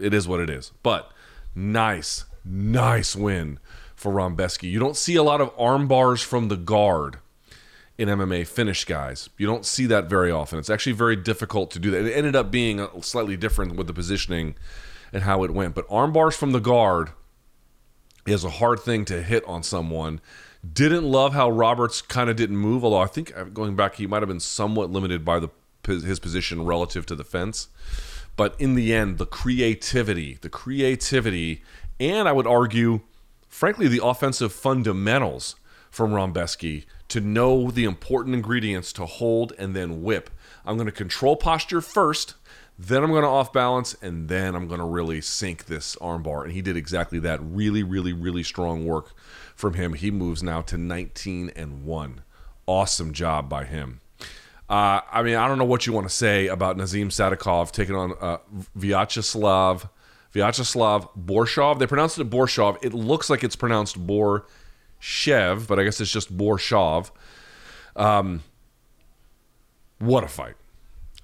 It 0.00 0.14
is 0.14 0.28
what 0.28 0.40
it 0.40 0.48
is, 0.48 0.72
but 0.82 1.10
nice, 1.54 2.24
nice 2.44 3.16
win 3.16 3.58
for 3.94 4.12
Rombeski. 4.12 4.70
You 4.70 4.78
don't 4.78 4.96
see 4.96 5.16
a 5.16 5.22
lot 5.22 5.40
of 5.40 5.52
arm 5.58 5.88
bars 5.88 6.22
from 6.22 6.48
the 6.48 6.56
guard 6.56 7.18
in 7.98 8.08
MMA 8.08 8.46
finish 8.46 8.84
guys. 8.84 9.28
You 9.36 9.46
don't 9.46 9.66
see 9.66 9.86
that 9.86 10.08
very 10.08 10.30
often. 10.30 10.58
It's 10.58 10.70
actually 10.70 10.92
very 10.92 11.16
difficult 11.16 11.70
to 11.72 11.78
do 11.78 11.90
that. 11.90 12.06
It 12.06 12.12
ended 12.12 12.36
up 12.36 12.50
being 12.50 12.86
slightly 13.00 13.36
different 13.36 13.76
with 13.76 13.86
the 13.86 13.92
positioning 13.92 14.54
and 15.12 15.24
how 15.24 15.44
it 15.44 15.50
went. 15.50 15.74
But 15.74 15.86
arm 15.90 16.12
bars 16.12 16.36
from 16.36 16.52
the 16.52 16.60
guard 16.60 17.10
is 18.26 18.44
a 18.44 18.50
hard 18.50 18.80
thing 18.80 19.04
to 19.06 19.22
hit 19.22 19.44
on 19.46 19.62
someone. 19.62 20.20
Didn't 20.72 21.04
love 21.04 21.34
how 21.34 21.50
Roberts 21.50 22.02
kind 22.02 22.30
of 22.30 22.36
didn't 22.36 22.56
move, 22.56 22.84
although 22.84 22.98
I 22.98 23.06
think 23.06 23.36
uh, 23.36 23.44
going 23.44 23.74
back, 23.74 23.96
he 23.96 24.06
might 24.06 24.22
have 24.22 24.28
been 24.28 24.40
somewhat 24.40 24.90
limited 24.90 25.24
by 25.24 25.40
the 25.40 25.48
his 25.84 26.20
position 26.20 26.64
relative 26.64 27.06
to 27.06 27.14
the 27.14 27.24
fence. 27.24 27.68
But 28.36 28.54
in 28.58 28.74
the 28.74 28.94
end, 28.94 29.18
the 29.18 29.26
creativity, 29.26 30.38
the 30.40 30.48
creativity, 30.48 31.62
and 32.00 32.28
I 32.28 32.32
would 32.32 32.46
argue, 32.46 33.00
frankly, 33.48 33.88
the 33.88 34.04
offensive 34.04 34.52
fundamentals 34.52 35.56
from 35.90 36.12
Rombeski 36.12 36.86
to 37.08 37.20
know 37.20 37.70
the 37.70 37.84
important 37.84 38.34
ingredients 38.34 38.92
to 38.94 39.04
hold 39.04 39.52
and 39.58 39.76
then 39.76 40.02
whip. 40.02 40.30
I'm 40.64 40.76
going 40.76 40.86
to 40.86 40.92
control 40.92 41.36
posture 41.36 41.82
first, 41.82 42.36
then 42.78 43.04
I'm 43.04 43.10
going 43.10 43.22
to 43.22 43.28
off 43.28 43.52
balance, 43.52 43.94
and 44.00 44.28
then 44.28 44.54
I'm 44.54 44.66
going 44.66 44.80
to 44.80 44.86
really 44.86 45.20
sink 45.20 45.66
this 45.66 45.94
armbar. 45.96 46.44
And 46.44 46.52
he 46.52 46.62
did 46.62 46.76
exactly 46.76 47.18
that. 47.20 47.40
Really, 47.42 47.82
really, 47.82 48.14
really 48.14 48.42
strong 48.42 48.86
work 48.86 49.12
from 49.54 49.74
him. 49.74 49.92
He 49.92 50.10
moves 50.10 50.42
now 50.42 50.62
to 50.62 50.78
19 50.78 51.50
and 51.54 51.84
1. 51.84 52.22
Awesome 52.66 53.12
job 53.12 53.48
by 53.48 53.64
him. 53.64 54.00
Uh, 54.72 55.02
I 55.12 55.22
mean, 55.22 55.34
I 55.34 55.48
don't 55.48 55.58
know 55.58 55.66
what 55.66 55.86
you 55.86 55.92
want 55.92 56.08
to 56.08 56.14
say 56.14 56.46
about 56.46 56.78
Nazim 56.78 57.10
Sadikov 57.10 57.72
taking 57.72 57.94
on 57.94 58.14
uh, 58.18 58.38
Vyacheslav 58.74 59.90
Vyacheslav 60.34 61.10
Borshov. 61.14 61.78
They 61.78 61.86
pronounced 61.86 62.18
it 62.18 62.30
Borshov. 62.30 62.82
It 62.82 62.94
looks 62.94 63.28
like 63.28 63.44
it's 63.44 63.54
pronounced 63.54 64.06
Borshev, 64.06 65.66
but 65.68 65.78
I 65.78 65.84
guess 65.84 66.00
it's 66.00 66.10
just 66.10 66.34
Borshov. 66.34 67.10
Um, 67.96 68.44
what 69.98 70.24
a 70.24 70.28
fight! 70.28 70.54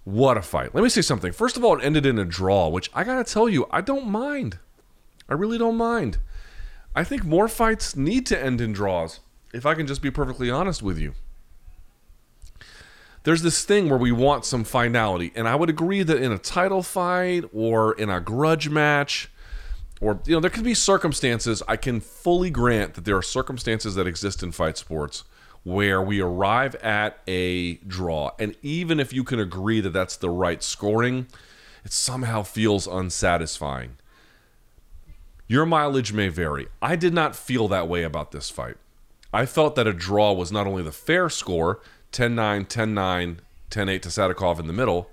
What 0.04 0.36
a 0.36 0.42
fight! 0.42 0.74
Let 0.74 0.84
me 0.84 0.90
say 0.90 1.00
something. 1.00 1.32
First 1.32 1.56
of 1.56 1.64
all, 1.64 1.78
it 1.78 1.82
ended 1.82 2.04
in 2.04 2.18
a 2.18 2.26
draw, 2.26 2.68
which 2.68 2.90
I 2.92 3.02
gotta 3.02 3.24
tell 3.24 3.48
you, 3.48 3.66
I 3.70 3.80
don't 3.80 4.08
mind. 4.08 4.58
I 5.26 5.32
really 5.32 5.56
don't 5.56 5.78
mind. 5.78 6.18
I 6.94 7.02
think 7.02 7.24
more 7.24 7.48
fights 7.48 7.96
need 7.96 8.26
to 8.26 8.38
end 8.38 8.60
in 8.60 8.74
draws. 8.74 9.20
If 9.54 9.64
I 9.64 9.72
can 9.72 9.86
just 9.86 10.02
be 10.02 10.10
perfectly 10.10 10.50
honest 10.50 10.82
with 10.82 10.98
you 10.98 11.14
there's 13.28 13.42
this 13.42 13.62
thing 13.62 13.90
where 13.90 13.98
we 13.98 14.10
want 14.10 14.46
some 14.46 14.64
finality. 14.64 15.30
And 15.34 15.46
I 15.46 15.54
would 15.54 15.68
agree 15.68 16.02
that 16.02 16.16
in 16.16 16.32
a 16.32 16.38
title 16.38 16.82
fight 16.82 17.44
or 17.52 17.92
in 17.92 18.08
a 18.08 18.22
grudge 18.22 18.70
match, 18.70 19.28
or, 20.00 20.18
you 20.24 20.32
know, 20.32 20.40
there 20.40 20.48
can 20.48 20.62
be 20.62 20.72
circumstances, 20.72 21.62
I 21.68 21.76
can 21.76 22.00
fully 22.00 22.48
grant 22.48 22.94
that 22.94 23.04
there 23.04 23.18
are 23.18 23.22
circumstances 23.22 23.96
that 23.96 24.06
exist 24.06 24.42
in 24.42 24.50
fight 24.50 24.78
sports 24.78 25.24
where 25.62 26.00
we 26.00 26.22
arrive 26.22 26.74
at 26.76 27.18
a 27.28 27.74
draw. 27.86 28.30
And 28.38 28.56
even 28.62 28.98
if 28.98 29.12
you 29.12 29.24
can 29.24 29.38
agree 29.38 29.82
that 29.82 29.92
that's 29.92 30.16
the 30.16 30.30
right 30.30 30.62
scoring, 30.62 31.26
it 31.84 31.92
somehow 31.92 32.44
feels 32.44 32.86
unsatisfying. 32.86 33.98
Your 35.46 35.66
mileage 35.66 36.14
may 36.14 36.28
vary. 36.30 36.68
I 36.80 36.96
did 36.96 37.12
not 37.12 37.36
feel 37.36 37.68
that 37.68 37.88
way 37.88 38.04
about 38.04 38.32
this 38.32 38.48
fight. 38.48 38.78
I 39.34 39.44
felt 39.44 39.74
that 39.74 39.86
a 39.86 39.92
draw 39.92 40.32
was 40.32 40.50
not 40.50 40.66
only 40.66 40.82
the 40.82 40.92
fair 40.92 41.28
score, 41.28 41.82
10 42.12 42.34
9, 42.34 42.64
10 42.64 42.94
9, 42.94 43.40
10 43.70 43.88
8 43.88 44.02
to 44.02 44.08
Sadykhov 44.08 44.58
in 44.58 44.66
the 44.66 44.72
middle. 44.72 45.10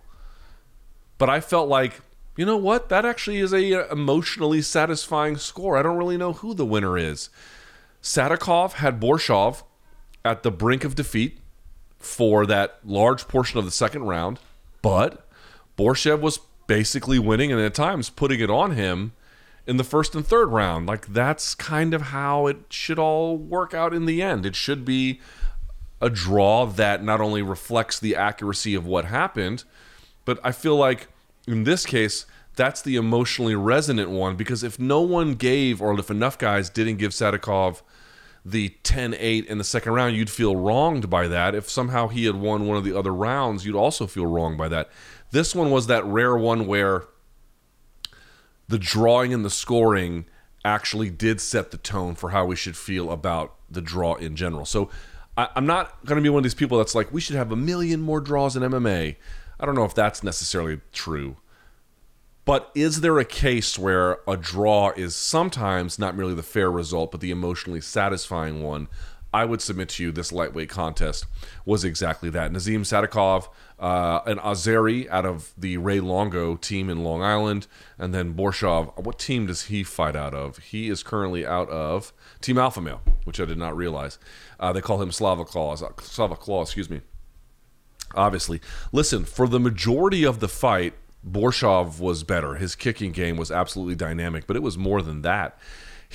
But 1.17 1.29
I 1.29 1.39
felt 1.39 1.69
like, 1.69 2.01
you 2.35 2.45
know 2.45 2.57
what? 2.57 2.89
That 2.89 3.05
actually 3.05 3.39
is 3.39 3.53
a 3.53 3.73
uh, 3.73 3.91
emotionally 3.91 4.61
satisfying 4.61 5.37
score. 5.37 5.77
I 5.77 5.81
don't 5.81 5.97
really 5.97 6.17
know 6.17 6.33
who 6.33 6.53
the 6.53 6.65
winner 6.65 6.97
is. 6.97 7.29
Sadykhov 8.01 8.73
had 8.73 8.99
Borshov 8.99 9.63
at 10.23 10.43
the 10.43 10.51
brink 10.51 10.83
of 10.83 10.95
defeat 10.95 11.39
for 11.97 12.45
that 12.45 12.79
large 12.83 13.27
portion 13.27 13.57
of 13.57 13.65
the 13.65 13.71
second 13.71 14.03
round, 14.03 14.39
but 14.81 15.27
Borshev 15.77 16.19
was 16.19 16.39
basically 16.67 17.19
winning 17.19 17.51
and 17.51 17.61
at 17.61 17.73
times 17.73 18.09
putting 18.09 18.39
it 18.39 18.49
on 18.49 18.71
him 18.71 19.13
in 19.67 19.77
the 19.77 19.83
first 19.83 20.15
and 20.15 20.25
third 20.25 20.47
round. 20.47 20.85
Like 20.87 21.07
that's 21.07 21.55
kind 21.55 21.93
of 21.93 22.03
how 22.03 22.47
it 22.47 22.57
should 22.69 22.99
all 22.99 23.37
work 23.37 23.73
out 23.73 23.93
in 23.93 24.05
the 24.05 24.21
end. 24.21 24.45
It 24.45 24.55
should 24.55 24.85
be 24.85 25.19
a 26.01 26.09
draw 26.09 26.65
that 26.65 27.03
not 27.03 27.21
only 27.21 27.41
reflects 27.41 27.99
the 27.99 28.15
accuracy 28.15 28.75
of 28.75 28.85
what 28.85 29.05
happened, 29.05 29.63
but 30.25 30.39
I 30.43 30.51
feel 30.51 30.75
like 30.75 31.07
in 31.47 31.63
this 31.63 31.85
case, 31.85 32.25
that's 32.55 32.81
the 32.81 32.95
emotionally 32.95 33.55
resonant 33.55 34.09
one 34.09 34.35
because 34.35 34.63
if 34.63 34.79
no 34.79 35.01
one 35.01 35.33
gave, 35.33 35.81
or 35.81 35.97
if 35.99 36.09
enough 36.09 36.37
guys 36.37 36.69
didn't 36.69 36.97
give 36.97 37.11
Sadykhov 37.11 37.81
the 38.43 38.69
10 38.83 39.15
8 39.17 39.45
in 39.47 39.57
the 39.57 39.63
second 39.63 39.93
round, 39.93 40.15
you'd 40.15 40.29
feel 40.29 40.55
wronged 40.55 41.09
by 41.09 41.27
that. 41.27 41.55
If 41.55 41.69
somehow 41.69 42.07
he 42.07 42.25
had 42.25 42.35
won 42.35 42.67
one 42.67 42.77
of 42.77 42.83
the 42.83 42.97
other 42.97 43.13
rounds, 43.13 43.65
you'd 43.65 43.75
also 43.75 44.07
feel 44.07 44.25
wronged 44.25 44.57
by 44.57 44.67
that. 44.69 44.89
This 45.31 45.55
one 45.55 45.71
was 45.71 45.87
that 45.87 46.05
rare 46.05 46.37
one 46.37 46.67
where 46.67 47.05
the 48.67 48.77
drawing 48.77 49.33
and 49.33 49.43
the 49.43 49.49
scoring 49.49 50.25
actually 50.63 51.09
did 51.09 51.41
set 51.41 51.71
the 51.71 51.77
tone 51.77 52.15
for 52.15 52.29
how 52.29 52.45
we 52.45 52.55
should 52.55 52.77
feel 52.77 53.11
about 53.11 53.55
the 53.69 53.81
draw 53.81 54.15
in 54.15 54.35
general. 54.35 54.65
So 54.65 54.89
I, 55.37 55.49
am 55.55 55.65
not 55.65 56.05
going 56.05 56.17
to 56.17 56.21
be 56.21 56.29
one 56.29 56.39
of 56.39 56.43
these 56.43 56.53
people 56.53 56.77
that's 56.77 56.95
like, 56.95 57.11
we 57.11 57.21
should 57.21 57.35
have 57.35 57.51
a 57.51 57.55
million 57.55 58.01
more 58.01 58.21
draws 58.21 58.55
in 58.55 58.63
MMA. 58.63 59.15
I 59.59 59.65
don't 59.65 59.75
know 59.75 59.85
if 59.85 59.93
that's 59.93 60.23
necessarily 60.23 60.81
true. 60.91 61.37
But 62.45 62.71
is 62.75 63.01
there 63.01 63.17
a 63.17 63.25
case 63.25 63.77
where 63.77 64.19
a 64.27 64.37
draw 64.37 64.91
is 64.91 65.15
sometimes 65.15 65.97
not 65.97 66.15
merely 66.15 66.35
the 66.35 66.43
fair 66.43 66.69
result, 66.69 67.11
but 67.11 67.19
the 67.19 67.31
emotionally 67.31 67.81
satisfying 67.81 68.61
one? 68.61 68.87
I 69.35 69.43
would 69.43 69.61
submit 69.61 69.89
to 69.89 70.03
you 70.03 70.13
this 70.13 70.31
lightweight 70.31 70.69
contest 70.69 71.25
was 71.65 71.83
exactly 71.83 72.29
that. 72.29 72.53
Nazim 72.53 72.83
Sadykhov, 72.83 73.49
uh, 73.77 74.21
an 74.25 74.37
Azeri 74.37 75.09
out 75.09 75.25
of 75.25 75.51
the 75.57 75.75
Ray 75.75 75.99
Longo 75.99 76.55
team 76.55 76.89
in 76.89 77.03
Long 77.03 77.21
Island, 77.21 77.67
and 77.97 78.13
then 78.13 78.33
Borshov. 78.33 78.97
What 78.97 79.19
team 79.19 79.45
does 79.45 79.63
he 79.63 79.83
fight 79.83 80.15
out 80.15 80.33
of? 80.33 80.59
He 80.59 80.87
is 80.87 81.03
currently 81.03 81.45
out 81.45 81.69
of 81.69 82.13
Team 82.39 82.57
Alpha 82.57 82.79
Male, 82.79 83.01
which 83.25 83.41
I 83.41 83.43
did 83.43 83.57
not 83.57 83.75
realize. 83.75 84.19
Uh, 84.57 84.71
they 84.71 84.79
call 84.79 85.01
him 85.01 85.11
Slava 85.11 85.43
Claus. 85.43 85.83
Uh, 85.83 85.89
Slava 85.99 86.37
Claw, 86.37 86.61
excuse 86.61 86.89
me. 86.89 87.01
Obviously, 88.15 88.61
listen 88.93 89.25
for 89.25 89.49
the 89.49 89.59
majority 89.59 90.23
of 90.23 90.39
the 90.39 90.47
fight. 90.47 90.93
Borshov 91.29 91.99
was 91.99 92.23
better. 92.23 92.55
His 92.55 92.73
kicking 92.73 93.11
game 93.11 93.35
was 93.35 93.51
absolutely 93.51 93.95
dynamic, 93.95 94.47
but 94.47 94.55
it 94.55 94.63
was 94.63 94.77
more 94.77 95.01
than 95.01 95.23
that 95.23 95.59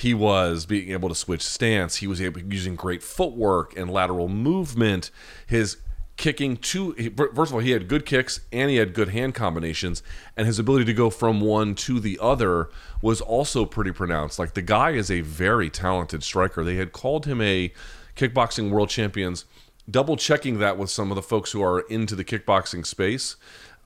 he 0.01 0.15
was 0.15 0.65
being 0.65 0.89
able 0.89 1.09
to 1.09 1.15
switch 1.15 1.43
stance. 1.43 1.97
He 1.97 2.07
was 2.07 2.19
able, 2.19 2.41
using 2.41 2.75
great 2.75 3.03
footwork 3.03 3.77
and 3.77 3.87
lateral 3.91 4.27
movement. 4.27 5.11
His 5.45 5.77
kicking 6.17 6.57
two 6.57 6.93
first 7.15 7.51
of 7.51 7.53
all 7.53 7.59
he 7.59 7.71
had 7.71 7.87
good 7.87 8.05
kicks 8.05 8.41
and 8.51 8.69
he 8.69 8.75
had 8.75 8.93
good 8.93 9.09
hand 9.09 9.33
combinations 9.33 10.03
and 10.35 10.45
his 10.45 10.59
ability 10.59 10.85
to 10.85 10.93
go 10.93 11.09
from 11.09 11.39
one 11.39 11.73
to 11.73 11.99
the 11.99 12.19
other 12.21 12.69
was 13.01 13.21
also 13.21 13.65
pretty 13.65 13.91
pronounced 13.91 14.37
like 14.37 14.53
the 14.53 14.61
guy 14.61 14.91
is 14.91 15.09
a 15.09 15.21
very 15.21 15.67
talented 15.67 16.21
striker 16.21 16.63
they 16.63 16.75
had 16.75 16.91
called 16.91 17.25
him 17.25 17.41
a 17.41 17.73
kickboxing 18.15 18.69
world 18.69 18.89
champions 18.89 19.45
double 19.89 20.15
checking 20.15 20.59
that 20.59 20.77
with 20.77 20.91
some 20.91 21.09
of 21.11 21.15
the 21.15 21.23
folks 21.23 21.53
who 21.53 21.63
are 21.63 21.79
into 21.89 22.13
the 22.13 22.25
kickboxing 22.25 22.85
space 22.85 23.35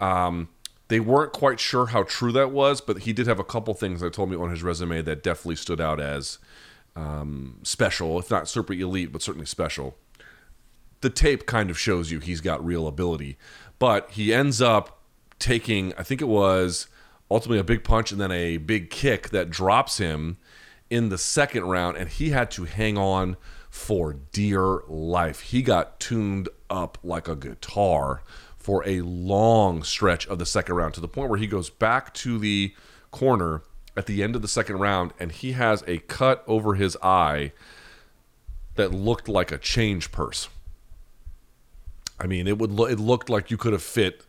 um, 0.02 0.50
they 0.88 1.00
weren't 1.00 1.34
quite 1.34 1.60
sure 1.60 1.88
how 1.88 2.04
true 2.04 2.32
that 2.32 2.52
was, 2.52 2.82
but 2.82 3.00
he 3.00 3.14
did 3.14 3.28
have 3.28 3.40
a 3.40 3.44
couple 3.44 3.74
things 3.74 4.02
that 4.02 4.14
told 4.14 4.30
me 4.30 4.36
on 4.36 4.52
his 4.52 4.64
resume 4.64 5.02
that 5.02 5.24
definitely 5.24 5.56
stood 5.56 5.82
out 5.82 6.00
as 6.00 6.38
um, 6.96 7.60
special, 7.64 8.20
if 8.20 8.30
not 8.30 8.48
super 8.48 8.74
elite, 8.74 9.12
but 9.12 9.22
certainly 9.22 9.46
special. 9.46 9.98
The 11.02 11.10
tape 11.10 11.46
kind 11.46 11.70
of 11.70 11.80
shows 11.80 12.12
you 12.12 12.20
he's 12.20 12.42
got 12.42 12.64
real 12.66 12.88
ability, 12.88 13.38
but 13.80 14.12
he 14.12 14.34
ends 14.34 14.62
up 14.62 15.00
taking, 15.40 15.94
I 15.98 16.04
think 16.04 16.22
it 16.22 16.28
was 16.28 16.88
ultimately 17.30 17.60
a 17.60 17.64
big 17.64 17.84
punch 17.84 18.12
and 18.12 18.22
then 18.22 18.32
a 18.32 18.58
big 18.58 18.90
kick 18.90 19.30
that 19.30 19.50
drops 19.50 19.98
him 19.98 20.38
in 20.90 21.10
the 21.10 21.18
second 21.18 21.64
round, 21.66 21.98
and 21.98 22.10
he 22.10 22.30
had 22.30 22.52
to 22.52 22.66
hang 22.66 22.98
on 22.98 23.38
for 23.70 24.14
dear 24.14 24.82
life. 24.88 25.42
He 25.42 25.62
got 25.62 26.00
tuned 26.00 26.48
up 26.70 26.98
like 27.04 27.28
a 27.28 27.36
guitar 27.36 28.22
for 28.66 28.84
a 28.88 29.00
long 29.02 29.84
stretch 29.84 30.26
of 30.26 30.40
the 30.40 30.46
second 30.46 30.74
round 30.74 30.92
to 30.92 31.00
the 31.00 31.08
point 31.08 31.30
where 31.30 31.38
he 31.38 31.46
goes 31.46 31.70
back 31.70 32.12
to 32.16 32.40
the 32.40 32.74
corner 33.12 33.62
at 33.96 34.08
the 34.08 34.24
end 34.24 34.36
of 34.36 34.42
the 34.42 34.48
second 34.48 34.80
round 34.80 35.14
and 35.20 35.32
he 35.32 35.52
has 35.52 35.84
a 35.86 36.00
cut 36.00 36.44
over 36.48 36.74
his 36.74 36.98
eye 37.04 37.52
that 38.74 38.92
looked 38.92 39.30
like 39.30 39.52
a 39.52 39.60
change 39.60 40.12
purse. 40.12 40.50
I 42.20 42.26
mean, 42.26 42.48
it 42.48 42.58
would 42.58 42.72
lo- 42.72 42.88
it 42.88 43.00
looked 43.00 43.30
like 43.30 43.52
you 43.52 43.58
could 43.58 43.74
have 43.74 43.84
fit 43.84 44.26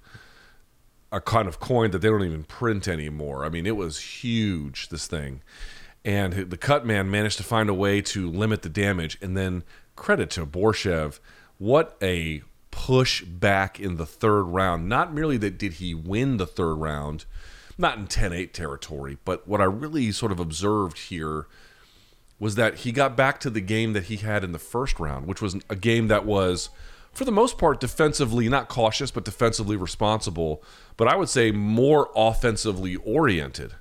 a 1.10 1.18
kind 1.22 1.48
of 1.48 1.58
coin 1.58 1.90
that 1.92 2.00
they 2.00 2.08
don't 2.08 2.22
even 2.22 2.44
print 2.44 2.86
anymore. 2.86 3.42
I 3.42 3.48
mean, 3.48 3.64
it 3.64 3.74
was 3.74 3.98
huge 3.98 4.90
this 4.90 5.06
thing. 5.06 5.40
And 6.04 6.50
the 6.50 6.58
cut 6.58 6.84
man 6.84 7.10
managed 7.10 7.38
to 7.38 7.42
find 7.42 7.70
a 7.70 7.74
way 7.74 8.02
to 8.02 8.30
limit 8.30 8.60
the 8.60 8.68
damage 8.68 9.16
and 9.22 9.34
then 9.34 9.64
credit 9.96 10.28
to 10.32 10.44
Borshev. 10.44 11.20
What 11.56 11.96
a 12.02 12.42
push 12.76 13.22
back 13.22 13.80
in 13.80 13.96
the 13.96 14.04
third 14.04 14.42
round. 14.42 14.86
Not 14.86 15.12
merely 15.12 15.38
that 15.38 15.56
did 15.56 15.74
he 15.74 15.94
win 15.94 16.36
the 16.36 16.46
third 16.46 16.74
round, 16.74 17.24
not 17.78 17.96
in 17.96 18.06
10 18.06 18.34
8 18.34 18.52
territory, 18.52 19.16
but 19.24 19.48
what 19.48 19.62
I 19.62 19.64
really 19.64 20.12
sort 20.12 20.30
of 20.30 20.38
observed 20.38 20.98
here 20.98 21.46
was 22.38 22.54
that 22.56 22.80
he 22.80 22.92
got 22.92 23.16
back 23.16 23.40
to 23.40 23.48
the 23.48 23.62
game 23.62 23.94
that 23.94 24.04
he 24.04 24.16
had 24.16 24.44
in 24.44 24.52
the 24.52 24.58
first 24.58 25.00
round, 25.00 25.26
which 25.26 25.40
was 25.40 25.56
a 25.70 25.74
game 25.74 26.08
that 26.08 26.26
was 26.26 26.68
for 27.14 27.24
the 27.24 27.32
most 27.32 27.56
part, 27.56 27.80
defensively, 27.80 28.46
not 28.50 28.68
cautious, 28.68 29.10
but 29.10 29.24
defensively 29.24 29.74
responsible. 29.74 30.62
But 30.98 31.08
I 31.08 31.16
would 31.16 31.30
say 31.30 31.50
more 31.50 32.10
offensively 32.14 32.96
oriented. 32.96 33.72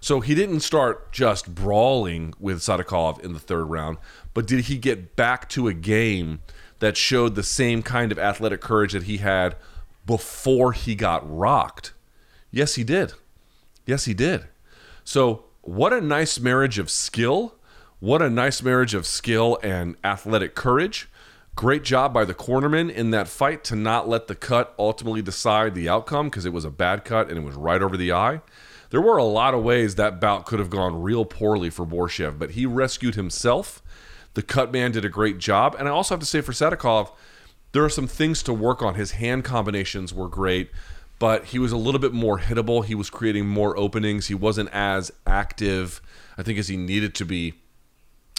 So 0.00 0.20
he 0.20 0.36
didn't 0.36 0.60
start 0.60 1.10
just 1.10 1.56
brawling 1.56 2.34
with 2.38 2.58
Sadykhov 2.58 3.18
in 3.18 3.32
the 3.32 3.40
third 3.40 3.64
round, 3.64 3.98
but 4.32 4.46
did 4.46 4.66
he 4.66 4.78
get 4.78 5.16
back 5.16 5.48
to 5.50 5.66
a 5.66 5.74
game 5.74 6.38
that 6.82 6.96
showed 6.96 7.36
the 7.36 7.44
same 7.44 7.80
kind 7.80 8.10
of 8.10 8.18
athletic 8.18 8.60
courage 8.60 8.92
that 8.92 9.04
he 9.04 9.18
had 9.18 9.54
before 10.04 10.72
he 10.72 10.96
got 10.96 11.22
rocked? 11.24 11.92
Yes, 12.50 12.74
he 12.74 12.82
did. 12.82 13.12
Yes, 13.86 14.04
he 14.06 14.14
did. 14.14 14.46
So, 15.04 15.44
what 15.60 15.92
a 15.92 16.00
nice 16.00 16.40
marriage 16.40 16.80
of 16.80 16.90
skill. 16.90 17.54
What 18.00 18.20
a 18.20 18.28
nice 18.28 18.64
marriage 18.64 18.94
of 18.94 19.06
skill 19.06 19.60
and 19.62 19.94
athletic 20.02 20.56
courage. 20.56 21.08
Great 21.54 21.84
job 21.84 22.12
by 22.12 22.24
the 22.24 22.34
cornerman 22.34 22.92
in 22.92 23.12
that 23.12 23.28
fight 23.28 23.62
to 23.64 23.76
not 23.76 24.08
let 24.08 24.26
the 24.26 24.34
cut 24.34 24.74
ultimately 24.76 25.22
decide 25.22 25.76
the 25.76 25.88
outcome 25.88 26.30
because 26.30 26.44
it 26.44 26.52
was 26.52 26.64
a 26.64 26.70
bad 26.70 27.04
cut 27.04 27.28
and 27.28 27.38
it 27.38 27.44
was 27.44 27.54
right 27.54 27.80
over 27.80 27.96
the 27.96 28.10
eye. 28.10 28.40
There 28.90 29.00
were 29.00 29.18
a 29.18 29.24
lot 29.24 29.54
of 29.54 29.62
ways 29.62 29.94
that 29.94 30.20
bout 30.20 30.46
could 30.46 30.58
have 30.58 30.68
gone 30.68 31.00
real 31.00 31.24
poorly 31.24 31.70
for 31.70 31.86
Borshev, 31.86 32.40
but 32.40 32.50
he 32.50 32.66
rescued 32.66 33.14
himself. 33.14 33.80
The 34.34 34.42
cut 34.42 34.72
man 34.72 34.92
did 34.92 35.04
a 35.04 35.10
great 35.10 35.38
job. 35.38 35.76
And 35.78 35.88
I 35.88 35.90
also 35.90 36.14
have 36.14 36.20
to 36.20 36.26
say 36.26 36.40
for 36.40 36.52
Sadykhov, 36.52 37.12
there 37.72 37.84
are 37.84 37.90
some 37.90 38.06
things 38.06 38.42
to 38.44 38.52
work 38.52 38.82
on. 38.82 38.94
His 38.94 39.12
hand 39.12 39.44
combinations 39.44 40.12
were 40.12 40.28
great, 40.28 40.70
but 41.18 41.46
he 41.46 41.58
was 41.58 41.72
a 41.72 41.76
little 41.76 42.00
bit 42.00 42.12
more 42.12 42.38
hittable. 42.38 42.84
He 42.84 42.94
was 42.94 43.10
creating 43.10 43.46
more 43.46 43.76
openings. 43.76 44.26
He 44.26 44.34
wasn't 44.34 44.70
as 44.72 45.10
active, 45.26 46.00
I 46.36 46.42
think, 46.42 46.58
as 46.58 46.68
he 46.68 46.76
needed 46.76 47.14
to 47.16 47.24
be. 47.24 47.54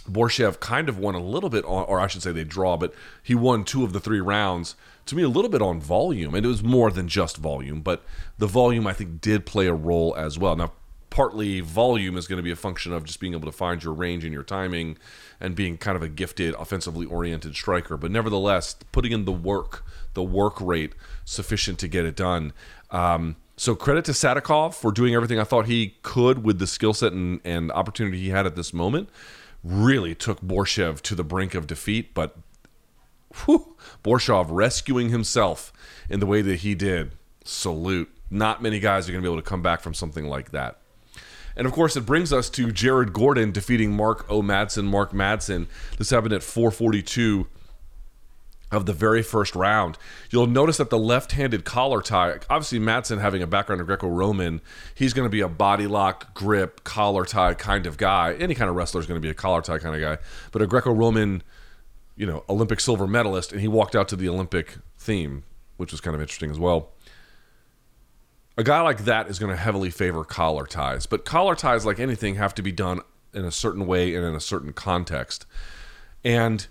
Borshev 0.08 0.60
kind 0.60 0.90
of 0.90 0.98
won 0.98 1.16
a 1.16 1.24
little 1.24 1.50
bit 1.50 1.64
on, 1.64 1.86
or 1.86 2.00
I 2.00 2.08
should 2.08 2.22
say 2.22 2.34
they 2.34 2.44
draw, 2.44 2.76
but 2.76 2.94
he 3.22 3.36
won 3.36 3.64
two 3.64 3.86
of 3.86 3.94
the 3.94 4.02
three 4.02 4.20
rounds. 4.20 4.76
To 5.06 5.16
me, 5.16 5.24
a 5.24 5.30
little 5.30 5.50
bit 5.50 5.62
on 5.62 5.80
volume, 5.80 6.36
and 6.36 6.46
it 6.46 6.50
was 6.50 6.62
more 6.62 6.92
than 6.92 7.08
just 7.08 7.38
volume, 7.38 7.82
but 7.82 8.04
the 8.38 8.48
volume 8.48 8.86
I 8.86 8.94
think 8.94 9.22
did 9.22 9.46
play 9.46 9.68
a 9.68 9.74
role 9.74 10.14
as 10.18 10.38
well. 10.38 10.58
Now, 10.58 10.74
partly 11.14 11.60
volume 11.60 12.18
is 12.18 12.26
going 12.26 12.38
to 12.38 12.44
be 12.44 12.50
a 12.50 12.56
function 12.56 12.92
of 12.92 13.04
just 13.04 13.20
being 13.20 13.34
able 13.34 13.46
to 13.46 13.56
find 13.56 13.84
your 13.84 13.94
range 13.94 14.24
and 14.24 14.34
your 14.34 14.42
timing, 14.42 14.98
and 15.40 15.56
being 15.56 15.78
kind 15.78 15.96
of 15.96 16.02
a 16.02 16.10
gifted, 16.10 16.56
offensively 16.56 17.06
oriented 17.06 17.54
striker. 17.54 17.98
But 17.98 18.10
nevertheless, 18.10 18.76
putting 18.92 19.12
in 19.12 19.26
the 19.26 19.32
work, 19.32 19.86
the 20.16 20.24
work 20.24 20.60
rate 20.60 20.94
sufficient 21.24 21.78
to 21.80 21.88
get 21.88 22.04
it 22.04 22.16
done. 22.16 22.52
Um, 22.90 23.36
so 23.56 23.76
credit 23.76 24.06
to 24.06 24.12
Sadykhov 24.14 24.74
for 24.74 24.92
doing 24.92 25.14
everything 25.14 25.38
I 25.38 25.44
thought 25.44 25.68
he 25.68 25.98
could 26.02 26.44
with 26.44 26.58
the 26.58 26.66
skill 26.66 26.96
set 26.96 27.14
and, 27.14 27.40
and 27.44 27.72
opportunity 27.74 28.20
he 28.20 28.30
had 28.30 28.48
at 28.48 28.56
this 28.56 28.74
moment 28.74 29.08
really 29.64 30.16
took 30.16 30.42
Borshev 30.42 31.00
to 31.02 31.14
the 31.14 31.24
brink 31.24 31.54
of 31.54 31.68
defeat, 31.68 32.16
but 32.16 32.36
whew, 33.46 33.76
Borshev 34.04 34.48
rescuing 34.50 35.10
himself 35.10 35.72
in 36.10 36.20
the 36.20 36.26
way 36.26 36.42
that 36.42 36.62
he 36.62 36.74
did. 36.74 37.12
Salute. 37.46 38.10
Not 38.32 38.64
many 38.64 38.80
guys 38.80 39.08
are 39.08 39.12
going 39.12 39.22
to 39.24 39.30
be 39.30 39.32
able 39.32 39.44
to 39.44 39.48
come 39.48 39.62
back 39.62 39.82
from 39.82 39.94
something 39.94 40.26
like 40.26 40.50
that. 40.50 40.80
And 41.56 41.68
of 41.68 41.74
course, 41.74 41.96
it 41.96 42.06
brings 42.06 42.34
us 42.34 42.50
to 42.52 42.72
Jared 42.72 43.14
Gordon 43.14 43.52
defeating 43.52 43.92
Mark 43.96 44.26
O. 44.30 44.42
Madsen. 44.42 44.86
Mark 44.86 45.12
Madsen. 45.12 45.68
This 45.98 46.10
happened 46.10 46.34
at 46.34 46.44
442 46.44 47.48
of 48.72 48.86
the 48.86 48.94
very 48.94 49.22
first 49.22 49.56
round. 49.56 49.98
You'll 50.32 50.48
notice 50.48 50.78
that 50.78 50.90
the 50.90 50.98
left-handed 50.98 51.64
collar 51.64 52.02
tie, 52.02 52.40
obviously 52.50 52.80
Madsen 52.80 53.22
having 53.22 53.44
a 53.44 53.48
background 53.48 53.80
in 53.80 53.86
Greco-Roman, 53.86 54.62
he's 54.96 55.14
going 55.14 55.28
to 55.28 55.32
be 55.32 55.42
a 55.42 55.48
body 55.48 55.86
lock, 55.86 56.34
grip, 56.34 56.84
collar 56.84 57.24
tie 57.26 57.54
kind 57.54 57.86
of 57.86 57.98
guy. 57.98 58.34
Any 58.34 58.56
kind 58.56 58.70
of 58.70 58.76
wrestler 58.76 59.00
is 59.00 59.06
going 59.06 59.20
to 59.20 59.26
be 59.26 59.30
a 59.30 59.36
collar 59.36 59.62
tie 59.62 59.78
kind 59.78 59.96
of 59.96 60.02
guy. 60.02 60.18
But 60.52 60.64
a 60.64 60.68
Greco-Roman, 60.68 61.44
you 62.16 62.26
know, 62.26 62.44
Olympic 62.50 62.80
silver 62.80 63.06
medalist, 63.06 63.52
and 63.52 63.62
he 63.62 63.68
walked 63.68 63.96
out 63.96 64.08
to 64.10 64.16
the 64.16 64.28
Olympic 64.28 64.78
theme, 64.98 65.44
which 65.78 65.92
was 65.92 66.02
kind 66.02 66.16
of 66.16 66.22
interesting 66.22 66.50
as 66.50 66.58
well. 66.58 66.90
A 68.56 68.64
guy 68.64 68.82
like 68.82 69.06
that 69.06 69.30
is 69.30 69.40
going 69.40 69.52
to 69.52 69.58
heavily 69.58 69.90
favor 69.90 70.24
collar 70.24 70.68
ties, 70.68 71.06
but 71.08 71.26
collar 71.26 71.56
ties, 71.56 71.86
like 71.86 72.00
anything, 72.00 72.36
have 72.36 72.54
to 72.56 72.62
be 72.62 72.72
done 72.72 73.02
in 73.34 73.46
a 73.46 73.52
certain 73.52 73.88
way 73.88 74.14
and 74.14 74.24
in 74.24 74.36
a 74.36 74.40
certain 74.40 74.74
context. 74.74 75.48
And 76.24 76.68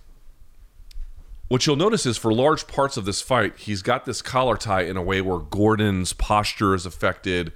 what 1.49 1.67
you'll 1.67 1.77
notice 1.77 2.07
is 2.07 2.17
for 2.17 2.33
large 2.33 2.69
parts 2.69 2.97
of 2.97 3.05
this 3.05 3.21
fight, 3.21 3.59
he's 3.59 3.83
got 3.83 4.05
this 4.05 4.23
collar 4.23 4.57
tie 4.57 4.83
in 4.83 4.97
a 4.97 5.03
way 5.03 5.21
where 5.21 5.41
Gordon's 5.41 6.13
posture 6.13 6.75
is 6.75 6.87
affected. 6.87 7.53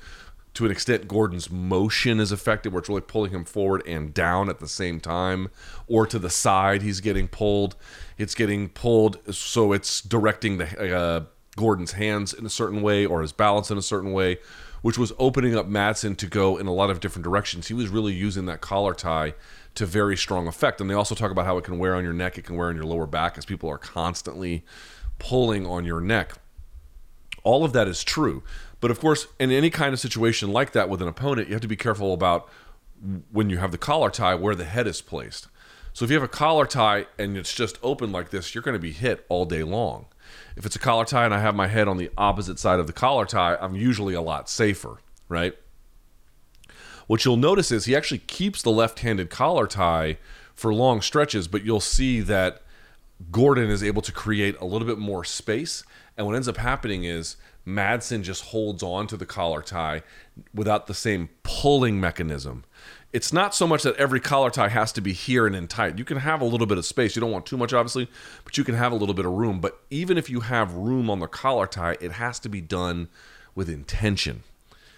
To 0.54 0.64
an 0.64 0.72
extent, 0.72 1.06
Gordon's 1.06 1.50
motion 1.50 2.18
is 2.18 2.32
affected, 2.32 2.72
where 2.72 2.80
it's 2.80 2.88
really 2.88 3.02
pulling 3.02 3.30
him 3.30 3.44
forward 3.44 3.82
and 3.86 4.12
down 4.12 4.48
at 4.48 4.58
the 4.58 4.68
same 4.68 5.00
time, 5.00 5.50
or 5.86 6.06
to 6.06 6.18
the 6.18 6.30
side, 6.30 6.82
he's 6.82 7.00
getting 7.00 7.28
pulled. 7.28 7.76
It's 8.18 8.34
getting 8.34 8.70
pulled, 8.70 9.34
so 9.34 9.72
it's 9.72 10.00
directing 10.00 10.58
the 10.58 10.96
uh, 10.96 11.24
Gordon's 11.56 11.92
hands 11.92 12.32
in 12.32 12.46
a 12.46 12.50
certain 12.50 12.82
way 12.82 13.04
or 13.04 13.22
his 13.22 13.32
balance 13.32 13.70
in 13.70 13.78
a 13.78 13.82
certain 13.82 14.12
way, 14.12 14.38
which 14.82 14.98
was 14.98 15.12
opening 15.18 15.56
up 15.56 15.66
Madsen 15.66 16.16
to 16.18 16.26
go 16.26 16.56
in 16.58 16.66
a 16.66 16.72
lot 16.72 16.90
of 16.90 17.00
different 17.00 17.24
directions. 17.24 17.68
He 17.68 17.74
was 17.74 17.88
really 17.88 18.12
using 18.12 18.46
that 18.46 18.60
collar 18.60 18.94
tie 18.94 19.34
to 19.74 19.86
very 19.86 20.16
strong 20.16 20.46
effect. 20.46 20.80
And 20.80 20.88
they 20.88 20.94
also 20.94 21.14
talk 21.14 21.30
about 21.30 21.46
how 21.46 21.58
it 21.58 21.64
can 21.64 21.78
wear 21.78 21.94
on 21.94 22.04
your 22.04 22.12
neck, 22.12 22.38
it 22.38 22.44
can 22.44 22.56
wear 22.56 22.68
on 22.68 22.76
your 22.76 22.84
lower 22.84 23.06
back 23.06 23.38
as 23.38 23.44
people 23.44 23.68
are 23.70 23.78
constantly 23.78 24.64
pulling 25.18 25.66
on 25.66 25.84
your 25.84 26.00
neck. 26.00 26.34
All 27.42 27.64
of 27.64 27.72
that 27.72 27.88
is 27.88 28.04
true. 28.04 28.42
But 28.80 28.90
of 28.90 29.00
course, 29.00 29.26
in 29.38 29.50
any 29.50 29.70
kind 29.70 29.92
of 29.92 30.00
situation 30.00 30.52
like 30.52 30.72
that 30.72 30.88
with 30.88 31.00
an 31.00 31.08
opponent, 31.08 31.48
you 31.48 31.54
have 31.54 31.62
to 31.62 31.68
be 31.68 31.76
careful 31.76 32.12
about 32.12 32.48
when 33.30 33.50
you 33.50 33.58
have 33.58 33.72
the 33.72 33.78
collar 33.78 34.10
tie 34.10 34.34
where 34.34 34.54
the 34.54 34.64
head 34.64 34.86
is 34.86 35.00
placed. 35.00 35.48
So 35.92 36.04
if 36.04 36.10
you 36.10 36.16
have 36.16 36.22
a 36.22 36.28
collar 36.28 36.66
tie 36.66 37.06
and 37.18 37.36
it's 37.36 37.54
just 37.54 37.78
open 37.82 38.12
like 38.12 38.30
this, 38.30 38.54
you're 38.54 38.62
going 38.62 38.74
to 38.74 38.78
be 38.78 38.92
hit 38.92 39.24
all 39.28 39.46
day 39.46 39.62
long. 39.62 40.06
If 40.56 40.66
it's 40.66 40.76
a 40.76 40.80
collar 40.80 41.04
tie 41.04 41.24
and 41.24 41.34
I 41.34 41.40
have 41.40 41.54
my 41.54 41.66
head 41.66 41.88
on 41.88 41.96
the 41.96 42.10
opposite 42.16 42.58
side 42.58 42.80
of 42.80 42.86
the 42.86 42.92
collar 42.92 43.26
tie, 43.26 43.56
I'm 43.60 43.76
usually 43.76 44.14
a 44.14 44.20
lot 44.20 44.48
safer, 44.48 44.98
right? 45.28 45.54
What 47.06 47.24
you'll 47.24 47.36
notice 47.36 47.70
is 47.70 47.84
he 47.84 47.94
actually 47.94 48.18
keeps 48.18 48.62
the 48.62 48.70
left 48.70 49.00
handed 49.00 49.30
collar 49.30 49.66
tie 49.66 50.18
for 50.54 50.74
long 50.74 51.00
stretches, 51.00 51.46
but 51.46 51.64
you'll 51.64 51.80
see 51.80 52.20
that 52.20 52.62
Gordon 53.30 53.70
is 53.70 53.82
able 53.82 54.02
to 54.02 54.12
create 54.12 54.58
a 54.60 54.64
little 54.64 54.86
bit 54.86 54.98
more 54.98 55.24
space. 55.24 55.84
And 56.16 56.26
what 56.26 56.34
ends 56.34 56.48
up 56.48 56.56
happening 56.56 57.04
is 57.04 57.36
Madsen 57.66 58.22
just 58.22 58.46
holds 58.46 58.82
on 58.82 59.06
to 59.08 59.16
the 59.16 59.26
collar 59.26 59.62
tie 59.62 60.02
without 60.54 60.86
the 60.86 60.94
same 60.94 61.28
pulling 61.42 62.00
mechanism. 62.00 62.64
It's 63.16 63.32
not 63.32 63.54
so 63.54 63.66
much 63.66 63.82
that 63.84 63.96
every 63.96 64.20
collar 64.20 64.50
tie 64.50 64.68
has 64.68 64.92
to 64.92 65.00
be 65.00 65.14
here 65.14 65.46
and 65.46 65.56
in 65.56 65.68
tight. 65.68 65.96
You 65.96 66.04
can 66.04 66.18
have 66.18 66.42
a 66.42 66.44
little 66.44 66.66
bit 66.66 66.76
of 66.76 66.84
space. 66.84 67.16
You 67.16 67.20
don't 67.20 67.30
want 67.30 67.46
too 67.46 67.56
much, 67.56 67.72
obviously, 67.72 68.10
but 68.44 68.58
you 68.58 68.62
can 68.62 68.74
have 68.74 68.92
a 68.92 68.94
little 68.94 69.14
bit 69.14 69.24
of 69.24 69.32
room. 69.32 69.58
But 69.58 69.80
even 69.88 70.18
if 70.18 70.28
you 70.28 70.40
have 70.40 70.74
room 70.74 71.08
on 71.08 71.20
the 71.20 71.26
collar 71.26 71.66
tie, 71.66 71.96
it 71.98 72.12
has 72.12 72.38
to 72.40 72.50
be 72.50 72.60
done 72.60 73.08
with 73.54 73.70
intention 73.70 74.42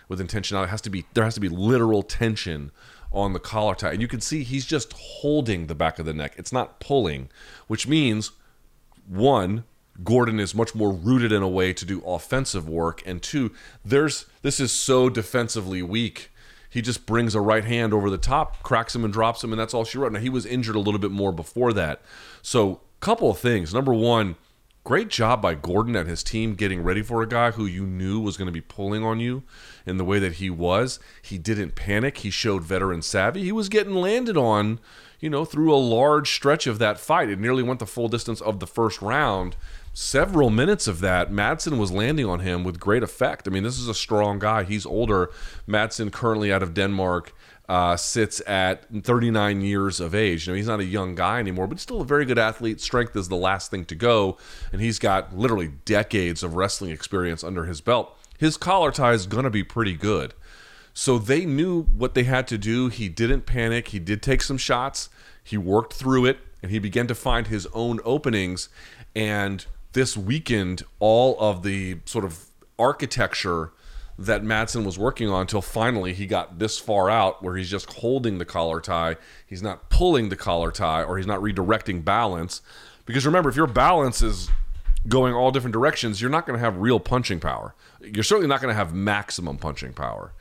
with 0.08 0.18
intentionality. 0.18 0.64
It 0.64 0.70
has 0.70 0.80
to 0.80 0.90
be 0.90 1.04
there 1.14 1.22
has 1.22 1.34
to 1.34 1.40
be 1.40 1.48
literal 1.48 2.02
tension 2.02 2.72
on 3.12 3.34
the 3.34 3.38
collar 3.38 3.76
tie, 3.76 3.92
and 3.92 4.02
you 4.02 4.08
can 4.08 4.20
see 4.20 4.42
he's 4.42 4.66
just 4.66 4.92
holding 4.94 5.68
the 5.68 5.76
back 5.76 6.00
of 6.00 6.04
the 6.04 6.12
neck. 6.12 6.34
It's 6.36 6.52
not 6.52 6.80
pulling, 6.80 7.28
which 7.68 7.86
means 7.86 8.32
one. 9.06 9.62
Gordon 10.02 10.40
is 10.40 10.56
much 10.56 10.74
more 10.74 10.92
rooted 10.92 11.30
in 11.30 11.42
a 11.42 11.48
way 11.48 11.72
to 11.72 11.84
do 11.84 12.00
offensive 12.02 12.68
work, 12.68 13.00
and 13.06 13.22
two, 13.22 13.52
there's 13.84 14.26
this 14.42 14.58
is 14.58 14.72
so 14.72 15.08
defensively 15.08 15.82
weak 15.82 16.30
he 16.68 16.82
just 16.82 17.06
brings 17.06 17.34
a 17.34 17.40
right 17.40 17.64
hand 17.64 17.94
over 17.94 18.10
the 18.10 18.18
top, 18.18 18.62
cracks 18.62 18.94
him 18.94 19.04
and 19.04 19.12
drops 19.12 19.42
him, 19.42 19.52
and 19.52 19.60
that's 19.60 19.74
all 19.74 19.84
she 19.84 19.98
wrote. 19.98 20.12
Now 20.12 20.20
he 20.20 20.28
was 20.28 20.44
injured 20.44 20.76
a 20.76 20.80
little 20.80 21.00
bit 21.00 21.10
more 21.10 21.32
before 21.32 21.72
that. 21.72 22.02
So, 22.42 22.80
couple 23.00 23.30
of 23.30 23.38
things. 23.38 23.72
Number 23.72 23.94
one, 23.94 24.36
great 24.84 25.08
job 25.08 25.40
by 25.40 25.54
Gordon 25.54 25.94
and 25.96 26.08
his 26.08 26.22
team 26.22 26.54
getting 26.54 26.82
ready 26.82 27.02
for 27.02 27.22
a 27.22 27.28
guy 27.28 27.52
who 27.52 27.64
you 27.64 27.86
knew 27.86 28.20
was 28.20 28.36
going 28.36 28.46
to 28.46 28.52
be 28.52 28.60
pulling 28.60 29.04
on 29.04 29.20
you 29.20 29.42
in 29.86 29.96
the 29.96 30.04
way 30.04 30.18
that 30.18 30.34
he 30.34 30.50
was. 30.50 30.98
He 31.22 31.38
didn't 31.38 31.74
panic. 31.74 32.18
He 32.18 32.30
showed 32.30 32.64
veteran 32.64 33.02
savvy. 33.02 33.44
He 33.44 33.52
was 33.52 33.68
getting 33.68 33.94
landed 33.94 34.36
on, 34.36 34.80
you 35.20 35.30
know, 35.30 35.44
through 35.44 35.74
a 35.74 35.76
large 35.76 36.32
stretch 36.32 36.66
of 36.66 36.78
that 36.78 36.98
fight. 36.98 37.30
It 37.30 37.38
nearly 37.38 37.62
went 37.62 37.80
the 37.80 37.86
full 37.86 38.08
distance 38.08 38.40
of 38.40 38.60
the 38.60 38.66
first 38.66 39.00
round. 39.00 39.56
Several 40.00 40.48
minutes 40.48 40.86
of 40.86 41.00
that, 41.00 41.32
Madsen 41.32 41.76
was 41.76 41.90
landing 41.90 42.24
on 42.24 42.38
him 42.38 42.62
with 42.62 42.78
great 42.78 43.02
effect. 43.02 43.48
I 43.48 43.50
mean, 43.50 43.64
this 43.64 43.80
is 43.80 43.88
a 43.88 43.94
strong 43.94 44.38
guy. 44.38 44.62
He's 44.62 44.86
older. 44.86 45.28
Madsen 45.66 46.12
currently 46.12 46.52
out 46.52 46.62
of 46.62 46.72
Denmark 46.72 47.34
uh, 47.68 47.96
sits 47.96 48.40
at 48.46 48.86
39 49.02 49.60
years 49.60 49.98
of 49.98 50.14
age. 50.14 50.46
You 50.46 50.52
know, 50.52 50.56
he's 50.56 50.68
not 50.68 50.78
a 50.78 50.84
young 50.84 51.16
guy 51.16 51.40
anymore, 51.40 51.66
but 51.66 51.80
still 51.80 52.00
a 52.00 52.04
very 52.04 52.24
good 52.24 52.38
athlete. 52.38 52.80
Strength 52.80 53.16
is 53.16 53.28
the 53.28 53.34
last 53.34 53.72
thing 53.72 53.84
to 53.86 53.96
go, 53.96 54.38
and 54.70 54.80
he's 54.80 55.00
got 55.00 55.36
literally 55.36 55.72
decades 55.84 56.44
of 56.44 56.54
wrestling 56.54 56.92
experience 56.92 57.42
under 57.42 57.64
his 57.64 57.80
belt. 57.80 58.16
His 58.38 58.56
collar 58.56 58.92
tie 58.92 59.14
is 59.14 59.26
going 59.26 59.44
to 59.44 59.50
be 59.50 59.64
pretty 59.64 59.94
good. 59.94 60.32
So 60.94 61.18
they 61.18 61.44
knew 61.44 61.82
what 61.82 62.14
they 62.14 62.22
had 62.22 62.46
to 62.48 62.56
do. 62.56 62.86
He 62.86 63.08
didn't 63.08 63.46
panic. 63.46 63.88
He 63.88 63.98
did 63.98 64.22
take 64.22 64.42
some 64.42 64.58
shots. 64.58 65.08
He 65.42 65.58
worked 65.58 65.92
through 65.92 66.26
it, 66.26 66.38
and 66.62 66.70
he 66.70 66.78
began 66.78 67.08
to 67.08 67.16
find 67.16 67.48
his 67.48 67.66
own 67.74 67.98
openings. 68.04 68.68
And 69.16 69.66
this 69.92 70.16
weakened 70.16 70.82
all 70.98 71.38
of 71.40 71.62
the 71.62 71.98
sort 72.04 72.24
of 72.24 72.46
architecture 72.78 73.72
that 74.18 74.42
Madsen 74.42 74.84
was 74.84 74.98
working 74.98 75.28
on 75.28 75.42
until 75.42 75.62
finally 75.62 76.12
he 76.12 76.26
got 76.26 76.58
this 76.58 76.78
far 76.78 77.08
out 77.08 77.42
where 77.42 77.56
he's 77.56 77.70
just 77.70 77.92
holding 77.94 78.38
the 78.38 78.44
collar 78.44 78.80
tie. 78.80 79.16
He's 79.46 79.62
not 79.62 79.90
pulling 79.90 80.28
the 80.28 80.36
collar 80.36 80.72
tie 80.72 81.04
or 81.04 81.16
he's 81.16 81.26
not 81.26 81.40
redirecting 81.40 82.04
balance. 82.04 82.60
Because 83.06 83.24
remember, 83.24 83.48
if 83.48 83.56
your 83.56 83.68
balance 83.68 84.20
is 84.20 84.50
going 85.06 85.34
all 85.34 85.52
different 85.52 85.72
directions, 85.72 86.20
you're 86.20 86.30
not 86.30 86.46
going 86.46 86.58
to 86.58 86.64
have 86.64 86.76
real 86.78 86.98
punching 86.98 87.38
power. 87.38 87.74
You're 88.00 88.24
certainly 88.24 88.48
not 88.48 88.60
going 88.60 88.72
to 88.72 88.76
have 88.76 88.92
maximum 88.92 89.56
punching 89.56 89.92
power. 89.92 90.32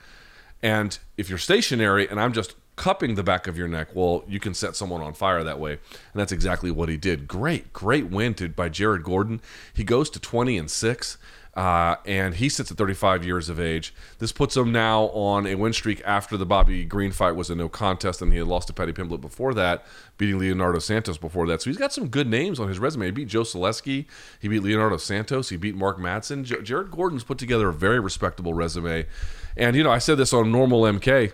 And 0.64 0.98
if 1.16 1.30
you're 1.30 1.38
stationary 1.38 2.10
and 2.10 2.20
I'm 2.20 2.34
just 2.34 2.56
cupping 2.78 3.16
the 3.16 3.24
back 3.24 3.48
of 3.48 3.58
your 3.58 3.68
neck, 3.68 3.90
well, 3.94 4.24
you 4.28 4.40
can 4.40 4.54
set 4.54 4.76
someone 4.76 5.02
on 5.02 5.14
fire 5.14 5.44
that 5.44 5.60
way. 5.60 5.74
And 5.74 6.16
that's 6.16 6.32
exactly 6.32 6.72
what 6.72 6.88
he 6.88 6.96
did. 6.96 7.28
Great, 7.28 7.74
great 7.74 8.10
win 8.10 8.34
to, 8.36 8.48
by 8.48 8.70
Jared 8.70 9.04
Gordon. 9.04 9.42
He 9.74 9.84
goes 9.84 10.10
to 10.12 10.20
20 10.20 10.58
and 10.58 10.72
6. 10.72 11.18
Uh, 11.56 11.96
and 12.06 12.36
he 12.36 12.50
sits 12.50 12.70
at 12.70 12.78
35 12.78 13.26
years 13.26 13.50
of 13.50 13.60
age. 13.60 13.92
This 14.20 14.32
puts 14.32 14.56
him 14.56 14.72
now 14.72 15.06
on 15.06 15.48
a 15.48 15.56
win 15.56 15.74
streak 15.74 16.04
after 16.06 16.38
the 16.38 16.46
Bobby 16.46 16.86
Green 16.86 17.12
fight 17.12 17.32
was 17.32 17.50
a 17.50 17.56
no 17.56 17.68
contest, 17.68 18.22
and 18.22 18.32
he 18.32 18.38
had 18.38 18.48
lost 18.48 18.68
to 18.68 18.74
Paddy 18.74 18.94
Pimblett 18.94 19.22
before 19.22 19.56
that, 19.56 19.84
beating 20.20 20.38
Leonardo 20.38 20.78
Santos 20.78 21.18
before 21.18 21.48
that. 21.48 21.64
So 21.64 21.72
he's 21.72 21.80
got 21.80 21.92
some 21.92 22.10
good 22.10 22.28
names 22.28 22.60
on 22.60 22.68
his 22.68 22.78
resume. 22.78 23.06
He 23.06 23.12
beat 23.12 23.28
Joe 23.28 23.42
Solecki, 23.42 24.06
he 24.40 24.48
beat 24.48 24.62
Leonardo 24.62 24.98
Santos, 24.98 25.50
he 25.50 25.58
beat 25.58 25.76
Mark 25.76 25.98
Madsen. 25.98 26.44
J- 26.44 26.62
Jared 26.62 26.92
Gordon's 26.92 27.24
put 27.24 27.40
together 27.40 27.70
a 27.70 27.74
very 27.74 28.00
respectable 28.00 28.54
resume. 28.54 29.08
And, 29.56 29.76
you 29.76 29.84
know, 29.84 29.92
I 29.92 29.98
said 29.98 30.20
this 30.20 30.34
on 30.34 30.52
Normal 30.52 30.84
MK 30.84 31.34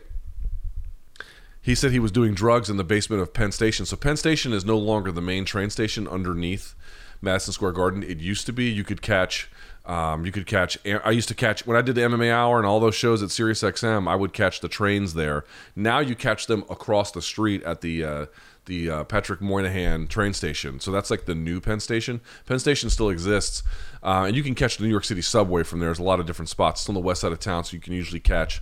he 1.63 1.73
said 1.73 1.91
he 1.91 1.99
was 1.99 2.12
doing 2.12 2.34
drugs 2.34 2.69
in 2.69 2.78
the 2.78 2.84
basement 2.84 3.21
of 3.21 3.34
Penn 3.34 3.52
Station. 3.52 3.86
So 3.86 3.95
Penn 3.95 4.17
Station 4.17 4.52
is 4.52 4.65
no 4.65 4.78
longer 4.78 5.12
the 5.12 5.21
main 5.21 5.45
train 5.45 5.69
station 5.69 6.08
underneath 6.08 6.76
Madison 7.21 7.54
Square 7.54 7.71
Garden. 7.71 8.04
It 8.04 8.19
used 8.19 8.45
to 8.47 8.54
be. 8.54 8.65
You 8.65 8.84
could 8.84 9.02
catch. 9.02 9.49
Um, 9.86 10.26
you 10.26 10.32
could 10.32 10.45
catch. 10.45 10.78
I 10.86 11.12
used 11.12 11.30
to 11.30 11.36
catch 11.36 11.65
when 11.65 11.78
I 11.78 11.82
did 11.82 11.95
the 11.95 12.02
MMA 12.02 12.32
Hour 12.32 12.58
and 12.58 12.67
all 12.67 12.82
those 12.82 12.95
shows 12.95 13.23
at 13.23 13.30
SiriusXM. 13.30 14.08
I 14.10 14.15
would 14.15 14.34
catch 14.34 14.60
the 14.60 14.67
trains 14.67 15.13
there. 15.13 15.45
Now 15.76 15.99
you 15.99 16.15
catch 16.15 16.47
them 16.47 16.65
across 16.69 17.12
the 17.12 17.21
street 17.21 17.63
at 17.63 17.80
the 17.80 18.04
uh, 18.04 18.26
the 18.65 18.89
uh, 18.89 19.04
Patrick 19.06 19.41
Moynihan 19.41 20.08
train 20.08 20.34
station. 20.34 20.80
So 20.80 20.91
that's 20.91 21.10
like 21.10 21.26
the 21.26 21.36
new 21.36 21.60
Penn 21.60 21.80
Station. 21.80 22.21
Penn 22.45 22.60
Station 22.60 22.89
still 22.89 23.10
exists, 23.10 23.63
uh, 24.02 24.26
and 24.28 24.36
you 24.36 24.43
can 24.43 24.56
catch 24.56 24.78
the 24.78 24.84
New 24.84 24.89
York 24.89 25.06
City 25.06 25.21
subway 25.21 25.63
from 25.63 25.80
there. 25.80 25.88
There's 25.88 25.99
a 25.99 26.04
lot 26.04 26.19
of 26.19 26.26
different 26.26 26.49
spots. 26.49 26.82
It's 26.82 26.89
on 26.89 26.95
the 26.95 27.02
west 27.02 27.21
side 27.21 27.32
of 27.32 27.39
town, 27.39 27.63
so 27.63 27.73
you 27.73 27.82
can 27.82 27.93
usually 27.93 28.19
catch, 28.19 28.62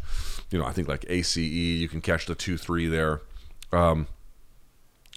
you 0.51 0.59
know, 0.59 0.65
I 0.65 0.71
think 0.71 0.87
like 0.87 1.05
ACE. 1.09 1.37
You 1.37 1.87
can 1.87 2.01
catch 2.01 2.25
the 2.27 2.35
two 2.35 2.57
three 2.57 2.87
there. 2.87 3.21
Um, 3.71 4.07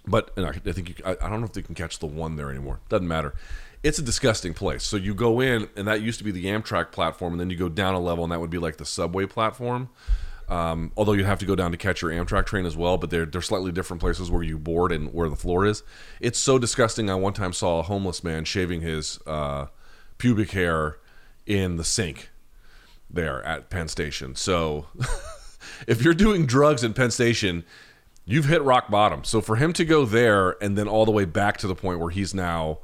but 0.06 0.30
I 0.36 0.52
think 0.52 0.90
you, 0.90 0.94
I, 1.04 1.12
I 1.20 1.28
don't 1.28 1.40
know 1.40 1.46
if 1.46 1.52
they 1.52 1.62
can 1.62 1.74
catch 1.74 1.98
the 1.98 2.06
one 2.06 2.36
there 2.36 2.50
anymore. 2.50 2.80
Doesn't 2.88 3.08
matter. 3.08 3.34
It's 3.82 3.98
a 3.98 4.02
disgusting 4.02 4.54
place. 4.54 4.82
So 4.82 4.96
you 4.96 5.14
go 5.14 5.40
in, 5.40 5.68
and 5.76 5.88
that 5.88 6.00
used 6.00 6.18
to 6.18 6.24
be 6.24 6.30
the 6.30 6.46
Amtrak 6.46 6.90
platform, 6.92 7.34
and 7.34 7.40
then 7.40 7.50
you 7.50 7.56
go 7.56 7.68
down 7.68 7.94
a 7.94 8.00
level, 8.00 8.24
and 8.24 8.32
that 8.32 8.40
would 8.40 8.50
be 8.50 8.58
like 8.58 8.76
the 8.76 8.84
subway 8.84 9.26
platform. 9.26 9.90
Um, 10.48 10.92
although 10.96 11.12
you 11.12 11.24
have 11.24 11.38
to 11.38 11.46
go 11.46 11.54
down 11.56 11.70
to 11.70 11.78
catch 11.78 12.02
your 12.02 12.10
Amtrak 12.10 12.46
train 12.46 12.66
as 12.66 12.76
well, 12.76 12.98
but 12.98 13.10
they're 13.10 13.24
they're 13.24 13.42
slightly 13.42 13.72
different 13.72 14.00
places 14.00 14.30
where 14.30 14.42
you 14.42 14.58
board 14.58 14.92
and 14.92 15.12
where 15.12 15.28
the 15.28 15.36
floor 15.36 15.64
is. 15.64 15.82
It's 16.20 16.38
so 16.38 16.58
disgusting. 16.58 17.08
I 17.08 17.14
one 17.14 17.32
time 17.32 17.54
saw 17.54 17.80
a 17.80 17.82
homeless 17.82 18.22
man 18.22 18.44
shaving 18.44 18.82
his 18.82 19.18
uh, 19.26 19.66
pubic 20.18 20.50
hair 20.50 20.98
in 21.46 21.76
the 21.76 21.84
sink 21.84 22.30
there 23.10 23.42
at 23.44 23.70
Penn 23.70 23.88
Station. 23.88 24.34
So 24.34 24.86
if 25.86 26.02
you're 26.02 26.14
doing 26.14 26.46
drugs 26.46 26.84
in 26.84 26.94
Penn 26.94 27.10
Station, 27.10 27.64
you've 28.24 28.46
hit 28.46 28.62
rock 28.62 28.90
bottom. 28.90 29.24
So 29.24 29.40
for 29.40 29.56
him 29.56 29.72
to 29.74 29.84
go 29.84 30.04
there 30.04 30.62
and 30.62 30.76
then 30.76 30.88
all 30.88 31.04
the 31.04 31.12
way 31.12 31.24
back 31.24 31.56
to 31.58 31.66
the 31.66 31.74
point 31.74 32.00
where 32.00 32.10
he's 32.10 32.34
now, 32.34 32.78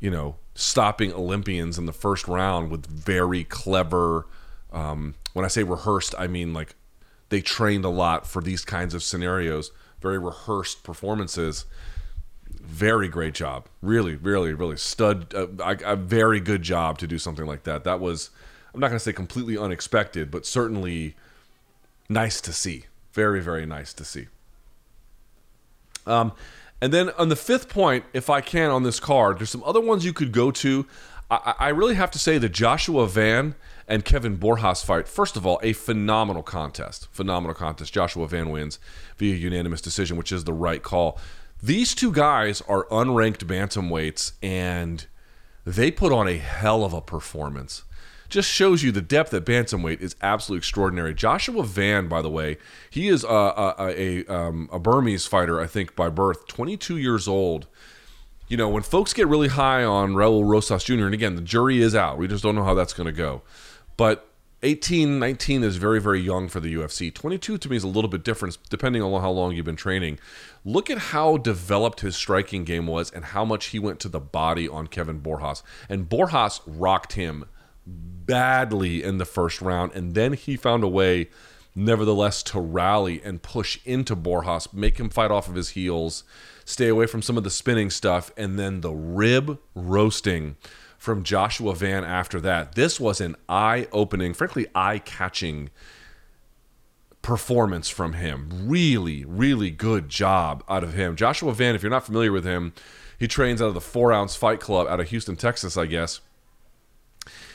you 0.00 0.10
know, 0.10 0.36
stopping 0.54 1.12
Olympians 1.12 1.78
in 1.78 1.86
the 1.86 1.92
first 1.92 2.28
round 2.28 2.70
with 2.70 2.86
very 2.86 3.44
clever. 3.44 4.26
Um, 4.72 5.14
when 5.32 5.44
I 5.44 5.48
say 5.48 5.62
rehearsed, 5.62 6.14
I 6.18 6.26
mean 6.26 6.52
like 6.52 6.74
they 7.30 7.40
trained 7.40 7.84
a 7.84 7.88
lot 7.88 8.26
for 8.26 8.42
these 8.42 8.64
kinds 8.64 8.92
of 8.94 9.02
scenarios, 9.02 9.72
very 10.00 10.18
rehearsed 10.18 10.82
performances. 10.82 11.64
Very 12.50 13.08
great 13.08 13.34
job. 13.34 13.68
Really, 13.80 14.14
really, 14.16 14.52
really 14.52 14.76
stud. 14.76 15.34
Uh, 15.34 15.96
very 15.96 16.40
good 16.40 16.62
job 16.62 16.98
to 16.98 17.06
do 17.06 17.18
something 17.18 17.46
like 17.46 17.64
that. 17.64 17.84
That 17.84 18.00
was, 18.00 18.30
I'm 18.74 18.80
not 18.80 18.88
going 18.88 18.98
to 18.98 19.04
say 19.04 19.12
completely 19.12 19.58
unexpected, 19.58 20.30
but 20.30 20.46
certainly 20.46 21.14
nice 22.08 22.40
to 22.42 22.52
see. 22.52 22.86
Very, 23.12 23.40
very 23.40 23.66
nice 23.66 23.92
to 23.94 24.04
see. 24.04 24.28
Um, 26.06 26.32
and 26.80 26.92
then 26.92 27.10
on 27.10 27.28
the 27.28 27.36
fifth 27.36 27.68
point, 27.68 28.04
if 28.12 28.30
I 28.30 28.40
can 28.40 28.70
on 28.70 28.82
this 28.82 28.98
card, 28.98 29.38
there's 29.38 29.50
some 29.50 29.62
other 29.64 29.80
ones 29.80 30.04
you 30.04 30.12
could 30.12 30.32
go 30.32 30.50
to. 30.50 30.86
I, 31.30 31.54
I 31.58 31.68
really 31.68 31.94
have 31.94 32.10
to 32.12 32.18
say 32.18 32.38
the 32.38 32.48
Joshua 32.48 33.06
Van 33.06 33.54
and 33.86 34.04
Kevin 34.04 34.38
Borjas 34.38 34.84
fight. 34.84 35.06
First 35.06 35.36
of 35.36 35.46
all, 35.46 35.60
a 35.62 35.74
phenomenal 35.74 36.42
contest. 36.42 37.08
Phenomenal 37.12 37.54
contest. 37.54 37.92
Joshua 37.92 38.26
Van 38.26 38.50
wins 38.50 38.78
via 39.16 39.34
unanimous 39.34 39.80
decision, 39.80 40.16
which 40.16 40.32
is 40.32 40.44
the 40.44 40.52
right 40.52 40.82
call. 40.82 41.18
These 41.62 41.94
two 41.94 42.10
guys 42.10 42.62
are 42.62 42.86
unranked 42.86 43.44
bantamweights, 43.44 44.32
and 44.42 45.06
they 45.64 45.90
put 45.92 46.12
on 46.12 46.26
a 46.26 46.38
hell 46.38 46.84
of 46.84 46.92
a 46.92 47.00
performance. 47.00 47.84
Just 48.32 48.48
shows 48.48 48.82
you 48.82 48.92
the 48.92 49.02
depth 49.02 49.34
at 49.34 49.44
bantamweight 49.44 50.00
is 50.00 50.16
absolutely 50.22 50.60
extraordinary. 50.60 51.12
Joshua 51.12 51.64
Van, 51.64 52.08
by 52.08 52.22
the 52.22 52.30
way, 52.30 52.56
he 52.88 53.08
is 53.08 53.24
a, 53.24 53.28
a, 53.28 53.74
a, 53.78 54.24
um, 54.26 54.70
a 54.72 54.78
Burmese 54.78 55.26
fighter, 55.26 55.60
I 55.60 55.66
think, 55.66 55.94
by 55.94 56.08
birth, 56.08 56.46
22 56.46 56.96
years 56.96 57.28
old 57.28 57.66
you 58.48 58.58
know, 58.58 58.68
when 58.68 58.82
folks 58.82 59.14
get 59.14 59.28
really 59.28 59.48
high 59.48 59.82
on 59.82 60.12
Raul 60.12 60.46
Rosas 60.46 60.84
Jr., 60.84 61.06
and 61.06 61.14
again, 61.14 61.36
the 61.36 61.42
jury 61.42 61.80
is 61.80 61.94
out. 61.94 62.18
We 62.18 62.28
just 62.28 62.42
don't 62.42 62.54
know 62.54 62.64
how 62.64 62.74
that's 62.74 62.92
going 62.92 63.06
to 63.06 63.12
go. 63.12 63.40
But 63.96 64.28
18, 64.62 65.18
19 65.18 65.62
is 65.62 65.76
very, 65.76 66.00
very 66.00 66.20
young 66.20 66.48
for 66.48 66.60
the 66.60 66.74
UFC. 66.74 67.12
22 67.12 67.56
to 67.56 67.68
me 67.70 67.76
is 67.76 67.84
a 67.84 67.88
little 67.88 68.10
bit 68.10 68.22
different 68.22 68.58
depending 68.68 69.00
on 69.02 69.20
how 69.22 69.30
long 69.30 69.52
you've 69.52 69.64
been 69.64 69.74
training. 69.74 70.18
Look 70.66 70.90
at 70.90 70.98
how 70.98 71.38
developed 71.38 72.00
his 72.00 72.14
striking 72.14 72.64
game 72.64 72.86
was 72.86 73.10
and 73.10 73.24
how 73.24 73.44
much 73.44 73.66
he 73.66 73.78
went 73.78 74.00
to 74.00 74.08
the 74.08 74.20
body 74.20 74.68
on 74.68 74.86
Kevin 74.86 75.20
Borjas. 75.20 75.62
And 75.88 76.08
Borjas 76.08 76.60
rocked 76.66 77.14
him 77.14 77.46
badly 77.86 79.02
in 79.02 79.18
the 79.18 79.24
first 79.24 79.60
round. 79.60 79.92
And 79.92 80.14
then 80.14 80.32
he 80.32 80.56
found 80.56 80.84
a 80.84 80.88
way, 80.88 81.28
nevertheless, 81.74 82.42
to 82.44 82.60
rally 82.60 83.20
and 83.22 83.42
push 83.42 83.78
into 83.84 84.16
Borjas, 84.16 84.72
make 84.72 84.98
him 84.98 85.10
fight 85.10 85.30
off 85.30 85.48
of 85.48 85.54
his 85.54 85.70
heels, 85.70 86.24
stay 86.64 86.88
away 86.88 87.06
from 87.06 87.22
some 87.22 87.36
of 87.36 87.44
the 87.44 87.50
spinning 87.50 87.90
stuff, 87.90 88.30
and 88.36 88.58
then 88.58 88.80
the 88.80 88.92
rib 88.92 89.58
roasting 89.74 90.56
from 90.98 91.24
Joshua 91.24 91.74
Van 91.74 92.04
after 92.04 92.40
that. 92.40 92.76
This 92.76 93.00
was 93.00 93.20
an 93.20 93.34
eye 93.48 93.88
opening, 93.90 94.34
frankly, 94.34 94.66
eye 94.74 94.98
catching 94.98 95.70
performance 97.22 97.88
from 97.88 98.12
him. 98.14 98.68
Really, 98.68 99.24
really 99.24 99.70
good 99.70 100.08
job 100.08 100.62
out 100.68 100.84
of 100.84 100.94
him. 100.94 101.16
Joshua 101.16 101.52
Van, 101.52 101.74
if 101.74 101.82
you're 101.82 101.90
not 101.90 102.06
familiar 102.06 102.30
with 102.30 102.44
him, 102.44 102.72
he 103.18 103.26
trains 103.28 103.62
out 103.62 103.68
of 103.68 103.74
the 103.74 103.80
Four 103.80 104.12
Ounce 104.12 104.36
Fight 104.36 104.60
Club 104.60 104.86
out 104.88 105.00
of 105.00 105.08
Houston, 105.08 105.36
Texas, 105.36 105.76
I 105.76 105.86
guess. 105.86 106.20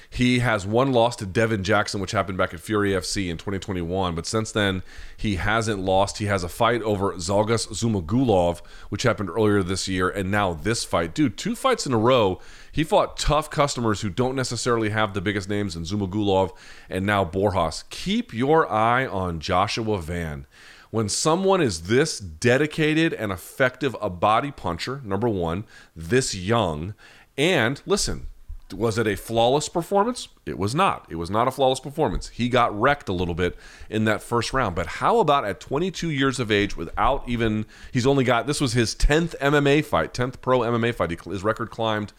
He 0.10 0.40
has 0.40 0.66
one 0.66 0.92
loss 0.92 1.16
to 1.18 1.26
Devin 1.26 1.64
Jackson, 1.64 2.00
which 2.00 2.12
happened 2.12 2.38
back 2.38 2.54
at 2.54 2.60
Fury 2.60 2.92
FC 2.92 3.30
in 3.30 3.38
2021. 3.38 4.16
But 4.16 4.26
since 4.26 4.52
then, 4.52 4.84
he 5.16 5.36
hasn't 5.36 5.80
lost. 5.80 6.18
He 6.18 6.26
has 6.26 6.44
a 6.44 6.50
fight 6.50 6.82
over 6.82 7.14
Zhalgas 7.14 7.68
Zhumagulov, 7.70 8.66
which 8.90 9.04
happened 9.04 9.30
earlier 9.30 9.64
this 9.64 9.88
year, 9.88 10.10
and 10.10 10.32
now 10.32 10.54
this 10.54 10.84
fight. 10.84 11.14
Dude, 11.14 11.38
two 11.38 11.56
fights 11.56 11.86
in 11.86 11.94
a 11.94 11.98
row. 11.98 12.40
He 12.72 12.84
fought 12.84 13.18
tough 13.18 13.50
customers 13.50 14.02
who 14.02 14.10
don't 14.10 14.36
necessarily 14.36 14.90
have 14.90 15.14
the 15.14 15.22
biggest 15.22 15.50
names 15.50 15.76
in 15.76 15.84
Zhumagulov 15.84 16.52
and 16.90 17.06
now 17.06 17.26
Borjas. 17.26 17.84
Keep 17.90 18.34
your 18.34 18.72
eye 18.72 19.06
on 19.06 19.40
Joshua 19.40 20.02
Van. 20.02 20.46
When 20.90 21.10
someone 21.10 21.62
is 21.62 21.84
this 21.84 22.18
dedicated 22.20 23.14
and 23.14 23.32
effective 23.32 23.96
a 24.02 24.10
body 24.10 24.52
puncher, 24.52 25.02
number 25.04 25.28
one, 25.28 25.66
this 25.96 26.34
young, 26.34 26.94
and 27.38 27.82
listen, 27.86 28.28
was 28.74 28.98
it 28.98 29.08
a 29.08 29.16
flawless 29.16 29.70
performance? 29.70 30.28
It 30.46 30.58
was 30.58 30.76
not. 30.76 31.06
It 31.10 31.16
was 31.16 31.30
not 31.30 31.48
a 31.48 31.52
flawless 31.52 31.80
performance. 31.80 32.30
He 32.30 32.50
got 32.50 32.78
wrecked 32.78 33.10
a 33.10 33.14
little 33.14 33.36
bit 33.36 33.56
in 33.90 34.06
that 34.06 34.22
first 34.22 34.54
round. 34.54 34.76
But 34.76 34.88
how 34.88 35.20
about 35.20 35.46
at 35.46 35.60
22 35.60 36.10
years 36.10 36.40
of 36.40 36.52
age, 36.52 36.76
without 36.76 37.28
even, 37.28 37.66
he's 37.92 38.08
only 38.08 38.24
got, 38.24 38.48
this 38.48 38.60
was 38.60 38.74
his 38.74 38.96
10th 38.96 39.38
MMA 39.40 39.86
fight, 39.86 40.14
10th 40.14 40.42
pro 40.42 40.60
MMA 40.60 40.94
fight. 40.94 41.12
His 41.12 41.44
record 41.44 41.70
climbed 41.70 42.14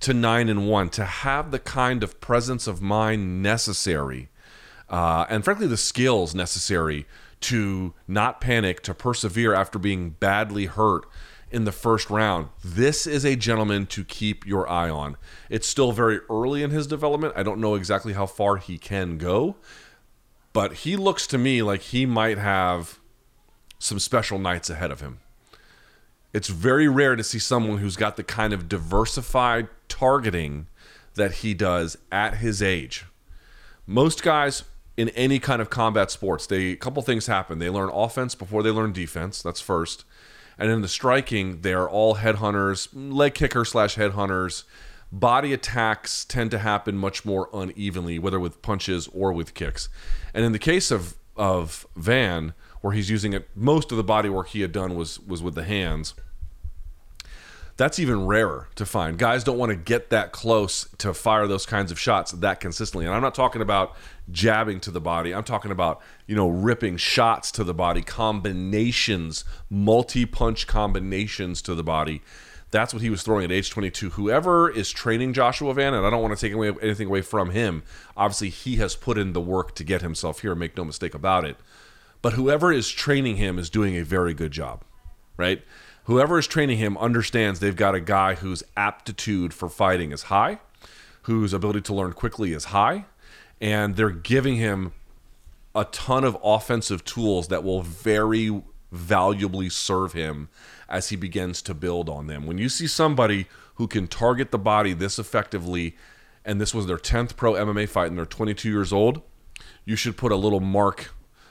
to 0.00 0.14
9 0.14 0.48
and 0.48 0.68
1. 0.68 0.88
To 0.90 1.04
have 1.04 1.50
the 1.50 1.58
kind 1.58 2.02
of 2.02 2.20
presence 2.20 2.66
of 2.66 2.80
mind 2.80 3.42
necessary, 3.42 4.28
uh, 4.88 5.26
and 5.28 5.44
frankly, 5.44 5.66
the 5.66 5.76
skills 5.76 6.34
necessary 6.34 7.06
to 7.40 7.92
not 8.08 8.40
panic, 8.40 8.82
to 8.82 8.94
persevere 8.94 9.52
after 9.52 9.78
being 9.78 10.10
badly 10.10 10.66
hurt 10.66 11.06
in 11.50 11.64
the 11.64 11.72
first 11.72 12.10
round. 12.10 12.48
This 12.64 13.06
is 13.06 13.24
a 13.24 13.36
gentleman 13.36 13.86
to 13.86 14.04
keep 14.04 14.46
your 14.46 14.68
eye 14.68 14.90
on. 14.90 15.16
It's 15.48 15.66
still 15.66 15.92
very 15.92 16.20
early 16.28 16.62
in 16.62 16.70
his 16.70 16.86
development. 16.86 17.34
I 17.36 17.42
don't 17.42 17.60
know 17.60 17.74
exactly 17.74 18.14
how 18.14 18.26
far 18.26 18.56
he 18.56 18.78
can 18.78 19.18
go, 19.18 19.56
but 20.52 20.72
he 20.72 20.96
looks 20.96 21.26
to 21.28 21.38
me 21.38 21.62
like 21.62 21.82
he 21.82 22.06
might 22.06 22.38
have 22.38 22.98
some 23.78 23.98
special 23.98 24.38
nights 24.38 24.70
ahead 24.70 24.90
of 24.90 25.00
him. 25.00 25.20
It's 26.32 26.48
very 26.48 26.88
rare 26.88 27.16
to 27.16 27.24
see 27.24 27.38
someone 27.38 27.78
who's 27.78 27.96
got 27.96 28.16
the 28.16 28.24
kind 28.24 28.52
of 28.52 28.68
diversified 28.68 29.68
targeting 29.88 30.66
that 31.14 31.36
he 31.36 31.54
does 31.54 31.96
at 32.12 32.38
his 32.38 32.60
age. 32.60 33.06
Most 33.86 34.22
guys 34.22 34.64
in 34.96 35.08
any 35.10 35.38
kind 35.38 35.62
of 35.62 35.70
combat 35.70 36.10
sports, 36.10 36.46
they 36.46 36.72
a 36.72 36.76
couple 36.76 37.02
things 37.02 37.26
happen. 37.26 37.58
They 37.58 37.70
learn 37.70 37.90
offense 37.92 38.34
before 38.34 38.62
they 38.62 38.70
learn 38.70 38.92
defense. 38.92 39.42
That's 39.42 39.60
first. 39.60 40.04
And 40.58 40.70
in 40.70 40.80
the 40.80 40.88
striking, 40.88 41.60
they 41.60 41.72
are 41.74 41.88
all 41.88 42.16
headhunters, 42.16 42.88
leg 42.92 43.34
kicker 43.34 43.64
slash 43.64 43.96
headhunters. 43.96 44.64
body 45.12 45.52
attacks 45.52 46.24
tend 46.24 46.50
to 46.50 46.58
happen 46.58 46.96
much 46.96 47.24
more 47.24 47.48
unevenly, 47.52 48.18
whether 48.18 48.40
with 48.40 48.62
punches 48.62 49.08
or 49.12 49.32
with 49.32 49.54
kicks. 49.54 49.88
And 50.34 50.44
in 50.44 50.52
the 50.52 50.58
case 50.58 50.90
of 50.90 51.16
of 51.36 51.86
Van, 51.94 52.54
where 52.80 52.94
he's 52.94 53.10
using 53.10 53.34
it, 53.34 53.48
most 53.54 53.90
of 53.90 53.98
the 53.98 54.04
body 54.04 54.28
work 54.28 54.48
he 54.48 54.62
had 54.62 54.72
done 54.72 54.94
was 54.96 55.20
was 55.20 55.42
with 55.42 55.54
the 55.54 55.64
hands. 55.64 56.14
That's 57.76 57.98
even 57.98 58.26
rarer 58.26 58.68
to 58.76 58.86
find. 58.86 59.18
Guys 59.18 59.44
don't 59.44 59.58
want 59.58 59.70
to 59.70 59.76
get 59.76 60.08
that 60.08 60.32
close 60.32 60.88
to 60.96 61.12
fire 61.12 61.46
those 61.46 61.66
kinds 61.66 61.92
of 61.92 61.98
shots 61.98 62.32
that 62.32 62.58
consistently. 62.58 63.04
And 63.04 63.14
I'm 63.14 63.20
not 63.20 63.34
talking 63.34 63.60
about 63.60 63.94
jabbing 64.32 64.80
to 64.80 64.90
the 64.90 65.00
body. 65.00 65.34
I'm 65.34 65.44
talking 65.44 65.70
about, 65.70 66.00
you 66.26 66.34
know, 66.34 66.48
ripping 66.48 66.96
shots 66.96 67.50
to 67.52 67.64
the 67.64 67.74
body, 67.74 68.00
combinations, 68.00 69.44
multi-punch 69.68 70.66
combinations 70.66 71.60
to 71.62 71.74
the 71.74 71.84
body. 71.84 72.22
That's 72.70 72.94
what 72.94 73.02
he 73.02 73.10
was 73.10 73.22
throwing 73.22 73.44
at 73.44 73.52
age 73.52 73.70
22. 73.70 74.10
Whoever 74.10 74.70
is 74.70 74.90
training 74.90 75.34
Joshua 75.34 75.74
Van, 75.74 75.92
and 75.92 76.04
I 76.04 76.10
don't 76.10 76.22
want 76.22 76.36
to 76.36 76.40
take 76.40 76.54
away 76.54 76.72
anything 76.82 77.08
away 77.08 77.20
from 77.20 77.50
him. 77.50 77.82
Obviously, 78.16 78.48
he 78.48 78.76
has 78.76 78.96
put 78.96 79.18
in 79.18 79.34
the 79.34 79.40
work 79.40 79.74
to 79.76 79.84
get 79.84 80.02
himself 80.02 80.40
here. 80.40 80.54
Make 80.54 80.76
no 80.76 80.84
mistake 80.84 81.14
about 81.14 81.44
it. 81.44 81.58
But 82.22 82.32
whoever 82.32 82.72
is 82.72 82.90
training 82.90 83.36
him 83.36 83.58
is 83.58 83.70
doing 83.70 83.96
a 83.96 84.02
very 84.02 84.34
good 84.34 84.50
job, 84.50 84.82
right? 85.36 85.62
Whoever 86.06 86.38
is 86.38 86.46
training 86.46 86.78
him 86.78 86.96
understands 86.98 87.58
they've 87.58 87.74
got 87.74 87.96
a 87.96 88.00
guy 88.00 88.36
whose 88.36 88.62
aptitude 88.76 89.52
for 89.52 89.68
fighting 89.68 90.12
is 90.12 90.24
high, 90.24 90.60
whose 91.22 91.52
ability 91.52 91.80
to 91.80 91.94
learn 91.94 92.12
quickly 92.12 92.52
is 92.52 92.66
high, 92.66 93.06
and 93.60 93.96
they're 93.96 94.10
giving 94.10 94.54
him 94.54 94.92
a 95.74 95.84
ton 95.86 96.22
of 96.22 96.38
offensive 96.44 97.04
tools 97.04 97.48
that 97.48 97.64
will 97.64 97.82
very 97.82 98.62
valuably 98.92 99.68
serve 99.68 100.12
him 100.12 100.48
as 100.88 101.08
he 101.08 101.16
begins 101.16 101.60
to 101.62 101.74
build 101.74 102.08
on 102.08 102.28
them. 102.28 102.46
When 102.46 102.56
you 102.56 102.68
see 102.68 102.86
somebody 102.86 103.48
who 103.74 103.88
can 103.88 104.06
target 104.06 104.52
the 104.52 104.58
body 104.58 104.92
this 104.92 105.18
effectively, 105.18 105.96
and 106.44 106.60
this 106.60 106.72
was 106.72 106.86
their 106.86 106.98
10th 106.98 107.34
pro 107.34 107.54
MMA 107.54 107.88
fight 107.88 108.06
and 108.06 108.16
they're 108.16 108.26
22 108.26 108.70
years 108.70 108.92
old, 108.92 109.22
you 109.84 109.96
should 109.96 110.16
put 110.16 110.30
a 110.30 110.36
little 110.36 110.60
mark 110.60 111.10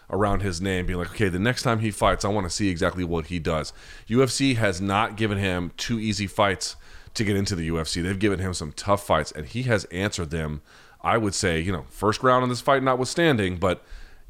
around 0.09 0.41
his 0.41 0.61
name, 0.61 0.85
being 0.85 0.99
like, 0.99 1.11
okay, 1.11 1.29
the 1.29 1.39
next 1.39 1.63
time 1.63 1.79
he 1.79 1.91
fights, 1.91 2.23
I 2.25 2.29
want 2.29 2.45
to 2.45 2.53
see 2.53 2.69
exactly 2.69 3.03
what 3.03 3.27
he 3.27 3.39
does. 3.39 3.73
UFC 4.07 4.55
has 4.55 4.79
not 4.79 5.17
given 5.17 5.37
him 5.37 5.71
two 5.77 5.99
easy 5.99 6.27
fights 6.27 6.75
to 7.15 7.23
get 7.23 7.35
into 7.35 7.55
the 7.55 7.69
UFC. 7.69 8.03
They've 8.03 8.19
given 8.19 8.39
him 8.39 8.53
some 8.53 8.71
tough 8.73 9.05
fights, 9.05 9.31
and 9.31 9.45
he 9.47 9.63
has 9.63 9.85
answered 9.85 10.29
them. 10.29 10.61
I 11.01 11.17
would 11.17 11.35
say, 11.35 11.59
you 11.59 11.71
know, 11.71 11.85
first 11.89 12.23
round 12.23 12.43
in 12.43 12.49
this 12.49 12.61
fight 12.61 12.81
notwithstanding, 12.81 13.57
but 13.57 13.83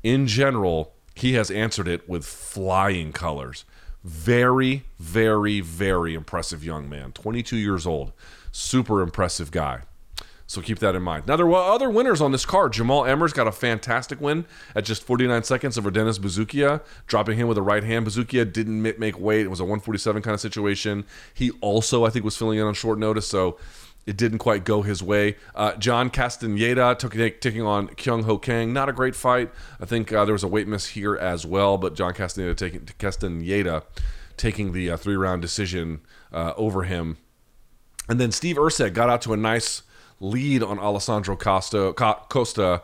in 0.04 0.28
general, 0.28 0.94
he 1.16 1.34
has 1.34 1.50
answered 1.50 1.88
it 1.88 2.08
with 2.08 2.26
flying 2.26 3.14
colors. 3.14 3.64
Very, 4.04 4.86
very, 5.00 5.62
very 5.62 6.14
impressive 6.14 6.64
young 6.64 6.88
man. 6.90 7.12
22 7.14 7.56
years 7.56 7.88
old. 7.88 8.12
Super 8.52 9.02
impressive 9.02 9.52
guy. 9.52 9.82
So 10.48 10.62
keep 10.62 10.78
that 10.80 10.96
in 10.96 11.02
mind. 11.02 11.26
Now, 11.26 11.38
there 11.38 11.48
were 11.48 11.58
other 11.58 11.90
winners 11.90 12.22
on 12.22 12.32
this 12.32 12.46
card. 12.46 12.74
Jamall 12.74 13.08
Emmers 13.08 13.34
got 13.34 13.48
a 13.48 13.52
fantastic 13.52 14.22
win 14.22 14.46
at 14.76 14.86
just 14.86 15.04
49 15.04 15.44
seconds 15.44 15.78
over 15.78 15.90
Dennis 15.90 16.20
Buzukja, 16.20 16.82
dropping 17.08 17.38
him 17.38 17.48
with 17.48 17.58
a 17.58 17.64
right 17.64 17.84
hand. 17.84 18.06
Buzukja 18.06 18.52
didn't 18.54 18.82
make 19.00 19.20
weight. 19.20 19.46
It 19.46 19.50
was 19.50 19.60
a 19.60 19.64
147 19.64 20.22
kind 20.22 20.36
of 20.36 20.40
situation. 20.40 21.06
He 21.34 21.50
also, 21.62 22.06
I 22.06 22.12
think, 22.12 22.26
was 22.26 22.38
filling 22.38 22.60
in 22.60 22.66
on 22.66 22.76
short 22.76 23.00
notice, 23.00 23.28
so 23.28 23.58
it 24.06 24.18
didn't 24.18 24.38
quite 24.38 24.64
go 24.66 24.84
his 24.84 25.02
way. 25.02 25.36
Uh, 25.56 25.74
John 25.78 26.12
Castaneda 26.12 26.96
took, 26.96 27.14
taking 27.14 27.64
on 27.64 27.88
Kyung 27.88 28.24
Ho 28.24 28.38
Kang. 28.38 28.72
Not 28.72 28.88
a 28.88 28.94
great 28.94 29.16
fight. 29.16 29.52
I 29.82 29.86
think 29.86 30.14
uh, 30.14 30.26
there 30.26 30.34
was 30.34 30.44
a 30.44 30.48
weight 30.48 30.68
miss 30.68 30.90
here 30.90 31.16
as 31.16 31.44
well, 31.46 31.78
but 31.80 31.96
John 31.96 32.14
Castaneda 32.14 32.54
taking 32.54 32.88
Castaneda 33.00 33.84
taking 34.38 34.74
the 34.74 34.92
uh, 34.92 34.98
three 34.98 35.16
round 35.16 35.42
decision 35.42 36.02
uh, 36.32 36.54
over 36.56 36.84
him. 36.84 37.18
And 38.08 38.20
then 38.20 38.32
Steve 38.32 38.58
Erceg 38.58 38.94
got 38.94 39.10
out 39.10 39.24
to 39.24 39.34
a 39.34 39.38
nice 39.38 39.82
lead 40.20 40.64
on 40.64 40.80
Alessandro 40.80 41.36
Costa, 41.36 41.94
Costa 41.94 42.82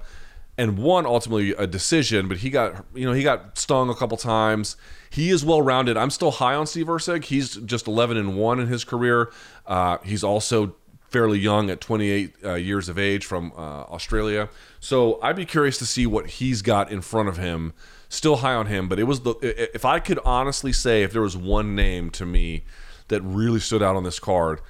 and 0.57 0.77
won 0.77 1.05
ultimately 1.05 1.51
a 1.51 1.65
decision, 1.65 2.27
but 2.27 2.37
he 2.37 2.49
got 2.49 2.85
you 2.93 3.05
know 3.05 3.13
he 3.13 3.23
got 3.23 3.57
stung 3.57 3.89
a 3.89 3.95
couple 3.95 4.17
times. 4.17 4.75
He 5.09 5.29
is 5.29 5.43
well 5.43 5.61
rounded. 5.61 5.97
I'm 5.97 6.09
still 6.09 6.31
high 6.31 6.55
on 6.55 6.67
Steve 6.67 6.87
Erceg. 6.87 7.25
He's 7.25 7.55
just 7.55 7.87
11 7.87 8.17
and 8.17 8.37
one 8.37 8.59
in 8.59 8.67
his 8.67 8.83
career. 8.83 9.31
Uh, 9.65 9.97
he's 10.03 10.23
also 10.23 10.75
fairly 11.09 11.39
young 11.39 11.69
at 11.69 11.81
28 11.81 12.35
uh, 12.43 12.53
years 12.53 12.87
of 12.87 12.97
age 12.97 13.25
from 13.25 13.51
uh, 13.57 13.83
Australia. 13.83 14.47
So 14.79 15.19
I'd 15.21 15.35
be 15.35 15.45
curious 15.45 15.77
to 15.79 15.85
see 15.85 16.07
what 16.07 16.27
he's 16.27 16.61
got 16.61 16.89
in 16.91 17.01
front 17.01 17.27
of 17.27 17.37
him. 17.37 17.73
Still 18.07 18.37
high 18.37 18.53
on 18.53 18.67
him, 18.67 18.87
but 18.87 18.99
it 18.99 19.05
was 19.05 19.21
the 19.21 19.35
if 19.73 19.85
I 19.85 19.99
could 19.99 20.19
honestly 20.25 20.73
say 20.73 21.03
if 21.03 21.11
there 21.11 21.21
was 21.21 21.35
one 21.37 21.75
name 21.75 22.09
to 22.11 22.25
me 22.25 22.65
that 23.07 23.21
really 23.21 23.59
stood 23.59 23.81
out 23.81 23.95
on 23.95 24.03
this 24.03 24.19
card, 24.19 24.61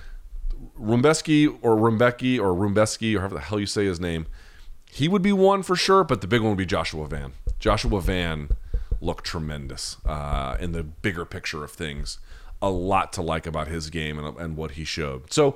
Rumbeski 0.82 1.58
or 1.62 1.76
Rumbecki 1.76 2.39
or 2.39 2.54
Rumbeski 2.54 3.15
or 3.15 3.20
however 3.20 3.36
the 3.36 3.41
hell 3.41 3.60
you 3.60 3.65
say 3.65 3.86
his 3.86 4.00
name, 4.00 4.26
he 4.89 5.08
would 5.08 5.22
be 5.22 5.32
one 5.34 5.63
for 5.63 5.76
sure. 5.76 6.04
But 6.04 6.22
the 6.22 6.28
big 6.28 6.41
one 6.41 6.52
would 6.52 6.58
be 6.58 6.65
Joshua 6.65 7.08
Van. 7.08 7.34
Joshua 7.60 8.02
Van 8.02 8.50
looked 9.00 9.26
tremendous 9.26 9.98
uh, 10.06 10.58
in 10.60 10.72
the 10.72 10.84
bigger 10.84 11.26
picture 11.26 11.63
of 11.63 11.72
things. 11.72 12.20
A 12.62 12.70
lot 12.70 13.12
to 13.13 13.22
like 13.22 13.48
about 13.48 13.67
his 13.67 13.89
game 13.89 14.20
and, 14.20 14.38
and 14.38 14.58
what 14.58 14.72
he 14.72 14.84
showed. 14.84 15.32
So 15.32 15.56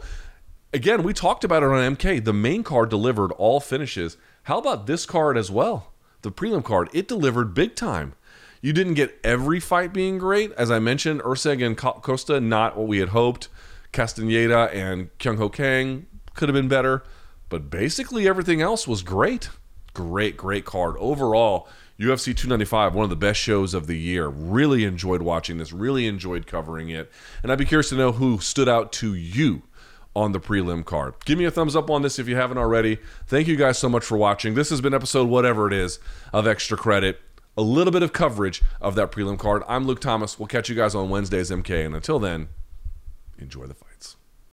again, 0.74 1.04
we 1.04 1.14
talked 1.14 1.44
about 1.44 1.64
it 1.64 1.70
on 1.70 1.96
MK. 1.96 2.24
The 2.24 2.34
main 2.34 2.64
card 2.64 2.90
delivered 2.90 3.32
all 3.34 3.60
finishes. 3.60 4.18
How 4.44 4.60
about 4.60 4.88
this 4.88 5.06
card 5.06 5.38
as 5.38 5.50
well? 5.50 5.92
The 6.22 6.32
prelim 6.32 6.64
card, 6.64 6.90
it 6.94 7.08
delivered 7.08 7.54
big 7.54 7.76
time. 7.76 8.14
You 8.62 8.74
didn't 8.74 8.96
get 8.96 9.20
every 9.24 9.60
fight 9.60 9.94
being 9.94 10.18
great. 10.18 10.52
As 10.54 10.72
I 10.72 10.80
mentioned, 10.80 11.22
Erceg 11.22 11.64
and 11.64 11.78
Costa, 11.78 12.40
not 12.40 12.76
what 12.76 12.88
we 12.88 12.98
had 12.98 13.10
hoped. 13.10 13.48
Castaneda 13.96 14.70
and 14.74 15.10
Kyung 15.20 15.38
Ho 15.38 15.48
Kang 15.48 16.06
could 16.34 16.50
have 16.50 16.54
been 16.54 16.68
better, 16.68 17.04
but 17.48 17.70
basically 17.70 18.28
everything 18.28 18.62
else 18.62 18.88
was 18.88 19.02
great. 19.02 19.50
Great, 19.94 20.36
great 20.36 20.66
card. 20.66 20.98
Overall, 21.00 21.70
UFC 21.98 22.36
295, 22.36 22.94
one 22.94 23.06
of 23.06 23.10
the 23.10 23.16
best 23.16 23.40
shows 23.40 23.74
of 23.74 23.88
the 23.88 23.98
year. 23.98 24.28
Really 24.28 24.84
enjoyed 24.84 25.22
watching 25.22 25.58
this, 25.58 25.72
really 25.72 26.08
enjoyed 26.08 26.46
covering 26.46 26.90
it. 26.90 27.10
And 27.42 27.50
I'd 27.50 27.58
be 27.58 27.64
curious 27.64 27.88
to 27.90 27.96
know 27.96 28.12
who 28.12 28.40
stood 28.40 28.68
out 28.68 28.92
to 28.94 29.14
you 29.14 29.64
on 30.14 30.34
the 30.34 30.42
prelim 30.42 30.84
card. 30.84 31.14
Give 31.24 31.40
me 31.40 31.46
a 31.46 31.52
thumbs 31.52 31.74
up 31.74 31.90
on 31.90 32.02
this 32.02 32.20
if 32.20 32.28
you 32.28 32.36
haven't 32.36 32.58
already. 32.58 32.98
Thank 33.28 33.48
you 33.48 33.56
guys 33.56 33.78
so 33.78 33.88
much 33.88 34.04
for 34.04 34.18
watching. 34.18 34.56
This 34.56 34.72
has 34.72 34.82
been 34.82 34.94
episode 34.94 35.30
whatever 35.30 35.68
it 35.68 35.74
is 35.74 36.00
of 36.34 36.48
Extra 36.48 36.78
Credit. 36.78 37.22
A 37.58 37.62
little 37.62 37.94
bit 37.94 38.04
of 38.04 38.12
coverage 38.12 38.62
of 38.82 38.96
that 38.96 39.14
prelim 39.14 39.40
card. 39.40 39.64
I'm 39.70 39.88
Luke 39.88 40.02
Thomas. 40.02 40.38
We'll 40.38 40.48
catch 40.48 40.68
you 40.68 40.76
guys 40.76 40.96
on 40.96 41.10
Wednesday's 41.10 41.50
MK. 41.50 41.86
And 41.86 41.96
until 41.96 42.20
then, 42.20 42.50
enjoy 43.40 43.68
the 43.68 43.74
fights. 43.74 43.85